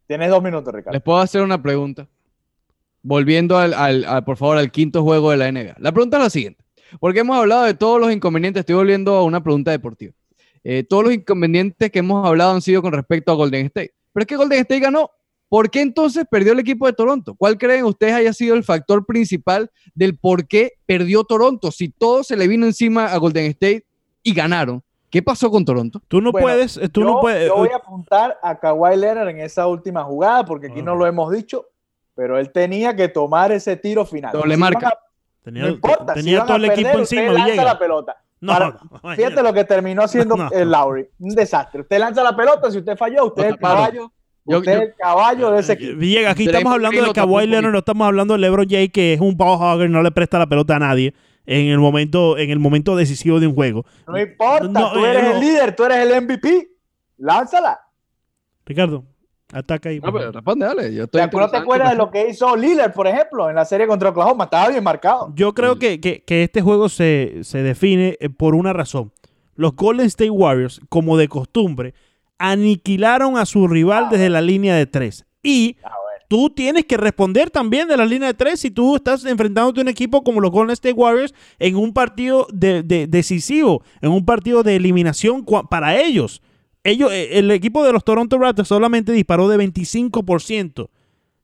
Tienes 0.08 0.30
dos 0.30 0.42
minutos, 0.42 0.74
Ricardo. 0.74 0.92
Les 0.94 1.02
puedo 1.02 1.18
hacer 1.20 1.42
una 1.42 1.62
pregunta. 1.62 2.08
Volviendo 3.02 3.56
al, 3.56 3.72
al- 3.72 4.04
al- 4.04 4.24
por 4.24 4.36
favor, 4.36 4.58
al 4.58 4.70
quinto 4.70 5.02
juego 5.02 5.30
de 5.30 5.36
la 5.38 5.50
NBA. 5.50 5.76
La 5.78 5.92
pregunta 5.92 6.18
es 6.18 6.22
la 6.24 6.30
siguiente. 6.30 6.64
Porque 6.98 7.20
hemos 7.20 7.36
hablado 7.38 7.64
de 7.64 7.74
todos 7.74 8.00
los 8.00 8.12
inconvenientes. 8.12 8.60
Estoy 8.60 8.74
volviendo 8.76 9.14
a 9.14 9.24
una 9.24 9.42
pregunta 9.42 9.70
deportiva. 9.70 10.12
Eh, 10.64 10.84
todos 10.88 11.04
los 11.04 11.12
inconvenientes 11.14 11.90
que 11.90 12.00
hemos 12.00 12.26
hablado 12.26 12.52
han 12.52 12.62
sido 12.62 12.82
con 12.82 12.92
respecto 12.92 13.32
a 13.32 13.34
Golden 13.34 13.66
State. 13.66 13.94
Pero 14.12 14.22
es 14.22 14.26
que 14.26 14.36
Golden 14.36 14.58
State 14.60 14.80
ganó. 14.80 15.10
¿Por 15.48 15.68
qué 15.68 15.80
entonces 15.80 16.24
perdió 16.30 16.52
el 16.52 16.60
equipo 16.60 16.86
de 16.86 16.92
Toronto? 16.92 17.34
¿Cuál 17.34 17.58
creen 17.58 17.84
ustedes 17.84 18.14
haya 18.14 18.32
sido 18.32 18.54
el 18.54 18.62
factor 18.62 19.04
principal 19.04 19.68
del 19.94 20.16
por 20.16 20.46
qué 20.46 20.74
perdió 20.86 21.24
Toronto? 21.24 21.72
Si 21.72 21.88
todo 21.88 22.22
se 22.22 22.36
le 22.36 22.46
vino 22.46 22.66
encima 22.66 23.06
a 23.06 23.16
Golden 23.16 23.46
State 23.46 23.84
y 24.22 24.32
ganaron, 24.32 24.80
¿qué 25.10 25.22
pasó 25.22 25.50
con 25.50 25.64
Toronto? 25.64 26.00
Tú 26.06 26.20
no 26.20 26.30
Bueno, 26.30 26.46
puedes, 26.46 26.76
eh, 26.76 26.88
tú 26.88 27.00
yo, 27.00 27.06
no 27.06 27.20
puedes. 27.20 27.48
yo 27.48 27.56
voy 27.56 27.70
a 27.70 27.76
apuntar 27.76 28.38
a 28.40 28.60
Kawhi 28.60 28.96
Leonard 28.96 29.28
en 29.30 29.40
esa 29.40 29.66
última 29.66 30.04
jugada, 30.04 30.44
porque 30.44 30.68
aquí 30.68 30.82
no 30.82 30.94
lo 30.94 31.04
hemos 31.04 31.32
dicho, 31.32 31.66
pero 32.14 32.38
él 32.38 32.52
tenía 32.52 32.94
que 32.94 33.08
tomar 33.08 33.50
ese 33.50 33.76
tiro 33.76 34.06
final. 34.06 34.32
Doble 34.32 34.56
marca. 34.56 34.96
Tenía 35.52 35.62
no 35.62 35.68
importa, 35.74 36.14
si 36.14 36.20
tenía 36.20 36.32
iban 36.34 36.46
todo 36.46 36.56
el 36.56 36.64
equipo 36.64 36.82
perder, 36.88 37.00
encima, 37.00 37.22
usted 37.22 37.34
lanza 37.34 37.64
la 37.64 37.78
pelota. 37.78 38.16
No, 38.40 38.52
Para- 38.52 38.78
no, 39.02 39.14
Fíjate 39.16 39.42
lo 39.42 39.52
que 39.52 39.64
terminó 39.64 40.02
haciendo 40.02 40.36
No. 40.36 40.50
el 40.50 40.70
Lowry. 40.70 41.06
Un 41.18 41.34
desastre. 41.34 41.82
Usted 41.82 41.98
lanza 41.98 42.22
la 42.22 42.34
pelota, 42.34 42.70
si 42.70 42.78
usted 42.78 42.96
falló, 42.96 43.26
usted 43.26 43.42
es 43.44 43.48
el 43.50 43.58
caballo. 43.58 44.10
Yo- 44.46 44.58
usted 44.58 44.72
yo- 44.72 44.78
es 44.82 44.88
el 44.88 44.94
caballo 44.96 45.50
de 45.50 45.60
ese 45.60 45.72
equipo. 45.74 45.98
Villegas, 45.98 46.32
aquí 46.32 46.46
estamos 46.46 46.72
hablando 46.72 47.04
de 47.04 47.12
Kawhi 47.12 47.46
Leonard, 47.46 47.72
no 47.72 47.78
estamos 47.78 48.06
hablando 48.06 48.34
de 48.34 48.40
LeBron 48.40 48.66
James, 48.68 48.90
que 48.92 49.12
es 49.14 49.20
un 49.20 49.36
ball 49.36 49.58
hogger, 49.60 49.90
no 49.90 50.02
le 50.02 50.10
presta 50.10 50.38
la 50.38 50.46
pelota 50.46 50.76
a 50.76 50.78
nadie 50.78 51.12
en 51.44 51.66
el 51.68 51.78
momento, 51.78 52.38
en 52.38 52.48
el 52.50 52.58
momento 52.58 52.96
decisivo 52.96 53.38
de 53.40 53.46
un 53.46 53.54
juego. 53.54 53.84
No 54.08 54.18
importa, 54.18 54.66
No, 54.68 54.92
tú 54.92 55.04
eh, 55.04 55.10
eres 55.10 55.24
no. 55.24 55.30
el 55.32 55.40
líder, 55.40 55.76
tú 55.76 55.84
eres 55.84 55.98
el 55.98 56.14
MVP. 56.22 56.68
Lánzala. 57.18 57.78
Ricardo, 58.64 59.04
ataca 59.52 59.88
ahí. 59.88 59.96
No, 60.00 60.10
por 60.10 60.20
pero 60.20 60.32
responde, 60.32 60.66
dale. 60.66 60.82
Yo 60.94 61.06
¿Te 61.08 61.18
estoy 61.18 61.20
acuerdas, 61.22 61.50
te 61.50 61.56
en 61.58 61.62
acuerdas 61.62 61.90
de 61.90 61.96
lo 61.96 62.10
que 62.10 62.28
hizo 62.28 62.56
Lillard, 62.56 62.92
por 62.92 63.06
ejemplo, 63.06 63.48
en 63.48 63.56
la 63.56 63.64
serie 63.64 63.86
contra 63.86 64.10
Oklahoma? 64.10 64.44
Estaba 64.44 64.68
bien 64.68 64.82
marcado. 64.84 65.32
Yo 65.34 65.52
creo 65.54 65.78
que, 65.78 66.00
que- 66.00 66.22
que 66.24 66.42
este 66.44 66.60
juego 66.62 66.88
se, 66.88 67.38
se 67.42 67.62
define 67.62 68.16
eh, 68.20 68.28
por 68.30 68.54
una 68.54 68.72
razón. 68.72 69.12
Los 69.56 69.74
Golden 69.76 70.06
State 70.06 70.30
Warriors, 70.30 70.80
como 70.88 71.16
de 71.16 71.28
costumbre, 71.28 71.94
aniquilaron 72.38 73.36
a 73.36 73.46
su 73.46 73.68
rival 73.68 74.08
desde 74.10 74.30
la 74.30 74.40
línea 74.40 74.74
de 74.74 74.86
tres. 74.86 75.24
Y 75.42 75.76
Ah, 75.84 75.92
tú 76.28 76.48
tienes 76.50 76.84
que 76.84 76.96
responder 76.96 77.50
también 77.50 77.88
de 77.88 77.96
la 77.96 78.06
línea 78.06 78.28
de 78.28 78.34
tres 78.34 78.60
si 78.60 78.70
tú 78.70 78.96
estás 78.96 79.24
enfrentándote 79.24 79.80
a 79.80 79.82
un 79.82 79.88
equipo 79.88 80.22
como 80.22 80.40
los 80.40 80.50
Golden 80.50 80.72
State 80.72 80.94
Warriors 80.94 81.34
en 81.58 81.76
un 81.76 81.92
partido 81.92 82.46
de- 82.52 82.82
de- 82.82 83.06
decisivo, 83.06 83.82
en 84.00 84.10
un 84.12 84.24
partido 84.24 84.62
de 84.62 84.76
eliminación 84.76 85.44
para 85.68 86.00
ellos. 86.00 86.40
Ellos, 86.84 87.12
eh, 87.12 87.38
el 87.38 87.50
equipo 87.50 87.84
de 87.84 87.92
los 87.92 88.04
Toronto 88.04 88.38
Raptors 88.38 88.68
solamente 88.68 89.12
disparó 89.12 89.48
de 89.48 89.58
25% 89.58 90.88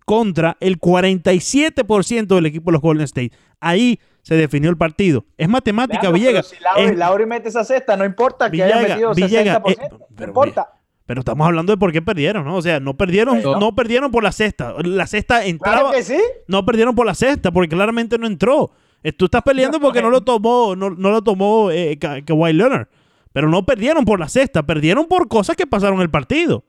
contra 0.04 0.56
el 0.60 0.78
47% 0.80 2.34
del 2.34 2.46
equipo 2.46 2.70
de 2.70 2.72
los 2.74 2.82
Golden 2.82 3.04
State. 3.04 3.32
Ahí 3.60 3.98
se 4.22 4.34
definió 4.36 4.70
el 4.70 4.76
partido. 4.76 5.24
Es 5.36 5.48
matemática, 5.48 6.10
Villegas. 6.10 6.48
pero 6.48 6.58
Si 6.58 6.64
Lauri, 6.64 6.92
Es- 6.92 6.98
Lauri 6.98 7.26
mete 7.26 7.48
esa 7.48 7.64
cesta, 7.64 7.96
no 7.96 8.04
importa 8.04 8.50
que 8.50 8.62
haya 8.62 8.76
Villegas, 8.76 8.96
metido 8.96 9.14
Villegas, 9.14 9.56
60%. 9.62 9.96
eh, 9.96 10.04
no 10.18 10.24
importa. 10.26 10.72
Pero 11.06 11.20
estamos 11.20 11.46
hablando 11.46 11.72
de 11.72 11.76
por 11.76 11.92
qué 11.92 12.02
perdieron, 12.02 12.44
¿no? 12.44 12.56
O 12.56 12.62
sea, 12.62 12.80
no 12.80 12.96
perdieron, 12.96 13.36
Pero- 13.36 13.60
no 13.60 13.74
perdieron 13.76 14.10
por 14.10 14.24
la 14.24 14.32
cesta. 14.32 14.74
La 14.82 15.06
cesta 15.06 15.44
entraba. 15.46 15.78
Claro 15.90 15.92
que 15.96 16.02
sí. 16.02 16.18
No 16.48 16.64
perdieron 16.66 16.96
por 16.96 17.06
la 17.06 17.14
cesta, 17.14 17.52
porque 17.52 17.68
claramente 17.68 18.18
no 18.18 18.26
entró. 18.26 18.72
Eh, 19.04 19.12
Tú 19.12 19.26
estás 19.26 19.42
peleando 19.42 19.78
porque 19.78 20.02
no 20.02 20.10
lo 20.10 20.22
tomó, 20.22 20.74
no, 20.74 20.90
no 20.90 21.10
lo 21.10 21.22
tomó 21.22 21.70
eh, 21.70 21.96
Ka- 22.00 22.22
Kawhi 22.24 22.52
Leonard. 22.54 22.88
Pero 23.36 23.50
no 23.50 23.66
perdieron 23.66 24.06
por 24.06 24.18
la 24.18 24.30
cesta, 24.30 24.62
perdieron 24.62 25.04
por 25.08 25.28
cosas 25.28 25.56
que 25.56 25.66
pasaron 25.66 25.96
en 25.96 26.04
el 26.04 26.10
partido. 26.10 26.64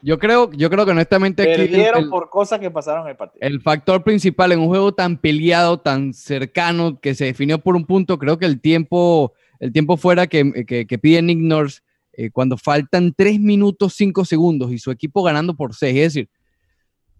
Yo 0.00 0.18
creo, 0.18 0.50
yo 0.52 0.70
creo 0.70 0.86
que 0.86 0.92
honestamente 0.92 1.42
aquí 1.42 1.50
el- 1.60 1.68
Perdieron 1.68 2.04
el, 2.04 2.08
por 2.08 2.30
cosas 2.30 2.58
que 2.60 2.70
pasaron 2.70 3.02
en 3.02 3.10
el 3.10 3.16
partido. 3.16 3.46
el 3.46 3.60
factor 3.60 4.02
principal 4.02 4.52
en 4.52 4.60
un 4.60 4.68
juego 4.68 4.94
tan 4.94 5.18
peleado, 5.18 5.80
tan 5.80 6.14
cercano, 6.14 6.98
que 6.98 7.14
se 7.14 7.26
definió 7.26 7.58
por 7.58 7.76
un 7.76 7.84
punto, 7.84 8.18
creo 8.18 8.38
que 8.38 8.46
el 8.46 8.58
tiempo, 8.58 9.34
el 9.60 9.70
tiempo 9.70 9.98
fuera 9.98 10.26
que, 10.26 10.64
que, 10.66 10.86
que 10.86 10.98
pide 10.98 11.20
Nick 11.20 11.40
Nurse, 11.40 11.80
eh, 12.14 12.30
cuando 12.30 12.56
faltan 12.56 13.12
3 13.14 13.38
minutos 13.38 13.92
5 13.92 14.24
segundos 14.24 14.72
y 14.72 14.78
su 14.78 14.90
equipo 14.90 15.22
ganando 15.22 15.54
por 15.54 15.74
6. 15.74 15.94
Es 15.94 16.14
decir, 16.14 16.30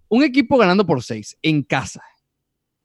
un 0.09 0.23
equipo 0.23 0.57
ganando 0.57 0.87
por 0.87 1.03
6 1.03 1.37
en 1.43 1.63
casa 1.63 2.03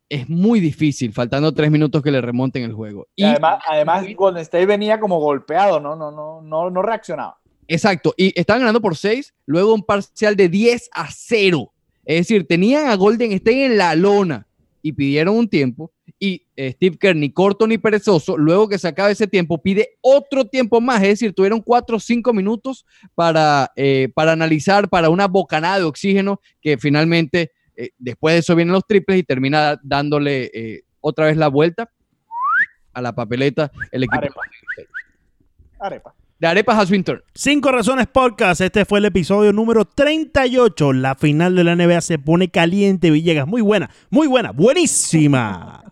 es 0.10 0.30
muy 0.30 0.60
difícil, 0.60 1.12
faltando 1.14 1.52
3 1.52 1.72
minutos 1.72 2.02
que 2.02 2.12
le 2.12 2.22
remonten 2.22 2.64
el 2.64 2.74
juego. 2.74 3.08
Y 3.16 3.24
además, 3.24 3.64
además 3.68 4.06
Golden 4.16 4.42
State 4.42 4.66
venía 4.66 5.00
como 5.00 5.20
golpeado, 5.20 5.80
no, 5.80 5.96
no, 5.96 6.12
no, 6.12 6.42
no, 6.42 6.70
no 6.70 6.82
reaccionaba. 6.82 7.40
Exacto, 7.68 8.14
y 8.18 8.38
estaban 8.40 8.62
ganando 8.62 8.82
por 8.82 8.96
6, 8.96 9.34
luego 9.46 9.74
un 9.74 9.84
parcial 9.84 10.36
de 10.36 10.50
10 10.50 10.90
a 10.94 11.10
0. 11.12 11.74
Es 12.06 12.28
decir, 12.28 12.46
tenían 12.48 12.88
a 12.88 12.96
Golden 12.96 13.32
State 13.32 13.66
en 13.66 13.78
la 13.78 13.96
lona 13.96 14.48
y 14.82 14.92
pidieron 14.92 15.38
un 15.38 15.48
tiempo. 15.48 15.92
Y 16.20 16.46
eh, 16.56 16.74
Steve 16.74 16.98
Kerr, 16.98 17.16
ni 17.16 17.32
corto 17.32 17.66
ni 17.66 17.78
perezoso, 17.78 18.38
luego 18.38 18.68
que 18.68 18.78
se 18.78 18.88
acabe 18.88 19.14
ese 19.14 19.28
tiempo, 19.28 19.62
pide 19.62 19.98
otro 20.02 20.46
tiempo 20.46 20.80
más. 20.82 21.02
Es 21.02 21.10
decir, 21.10 21.34
tuvieron 21.34 21.62
4 21.62 21.98
o 21.98 22.00
5 22.00 22.34
minutos 22.34 22.86
para, 23.16 23.72
eh, 23.76 24.10
para 24.14 24.34
analizar, 24.34 24.90
para 24.90 25.10
una 25.10 25.28
bocanada 25.28 25.80
de 25.80 25.86
oxígeno, 25.86 26.40
que 26.62 26.78
finalmente, 26.78 27.52
eh, 27.76 27.90
después 27.98 28.34
de 28.36 28.40
eso 28.40 28.56
vienen 28.56 28.74
los 28.74 28.86
triples 28.86 29.20
y 29.20 29.24
termina 29.24 29.80
dándole 29.84 30.52
eh, 30.54 30.84
otra 31.02 31.26
vez 31.26 31.38
la 31.38 31.48
vuelta 31.48 31.90
a 32.94 33.02
la 33.02 33.14
papeleta 33.14 33.72
el 33.92 34.04
equipo. 34.04 34.18
Arepa. 34.18 34.42
Arepa. 35.80 36.14
The 36.40 36.48
Arepas 36.48 36.76
has 36.76 36.90
been 36.90 37.04
turned. 37.04 37.24
Cinco 37.34 37.72
Razones 37.72 38.08
Podcast. 38.08 38.62
Este 38.62 38.84
fue 38.84 39.00
el 39.00 39.06
episodio 39.06 39.54
número 39.54 39.86
38. 39.86 40.92
La 40.92 41.16
final 41.16 41.56
de 41.56 41.64
la 41.64 41.76
NBA 41.76 42.02
se 42.02 42.20
pone 42.20 42.50
caliente, 42.50 43.12
Villegas. 43.12 43.48
Muy 43.48 43.62
buena, 43.62 43.90
muy 44.10 44.28
buena, 44.28 44.52
buenísima. 44.52 45.84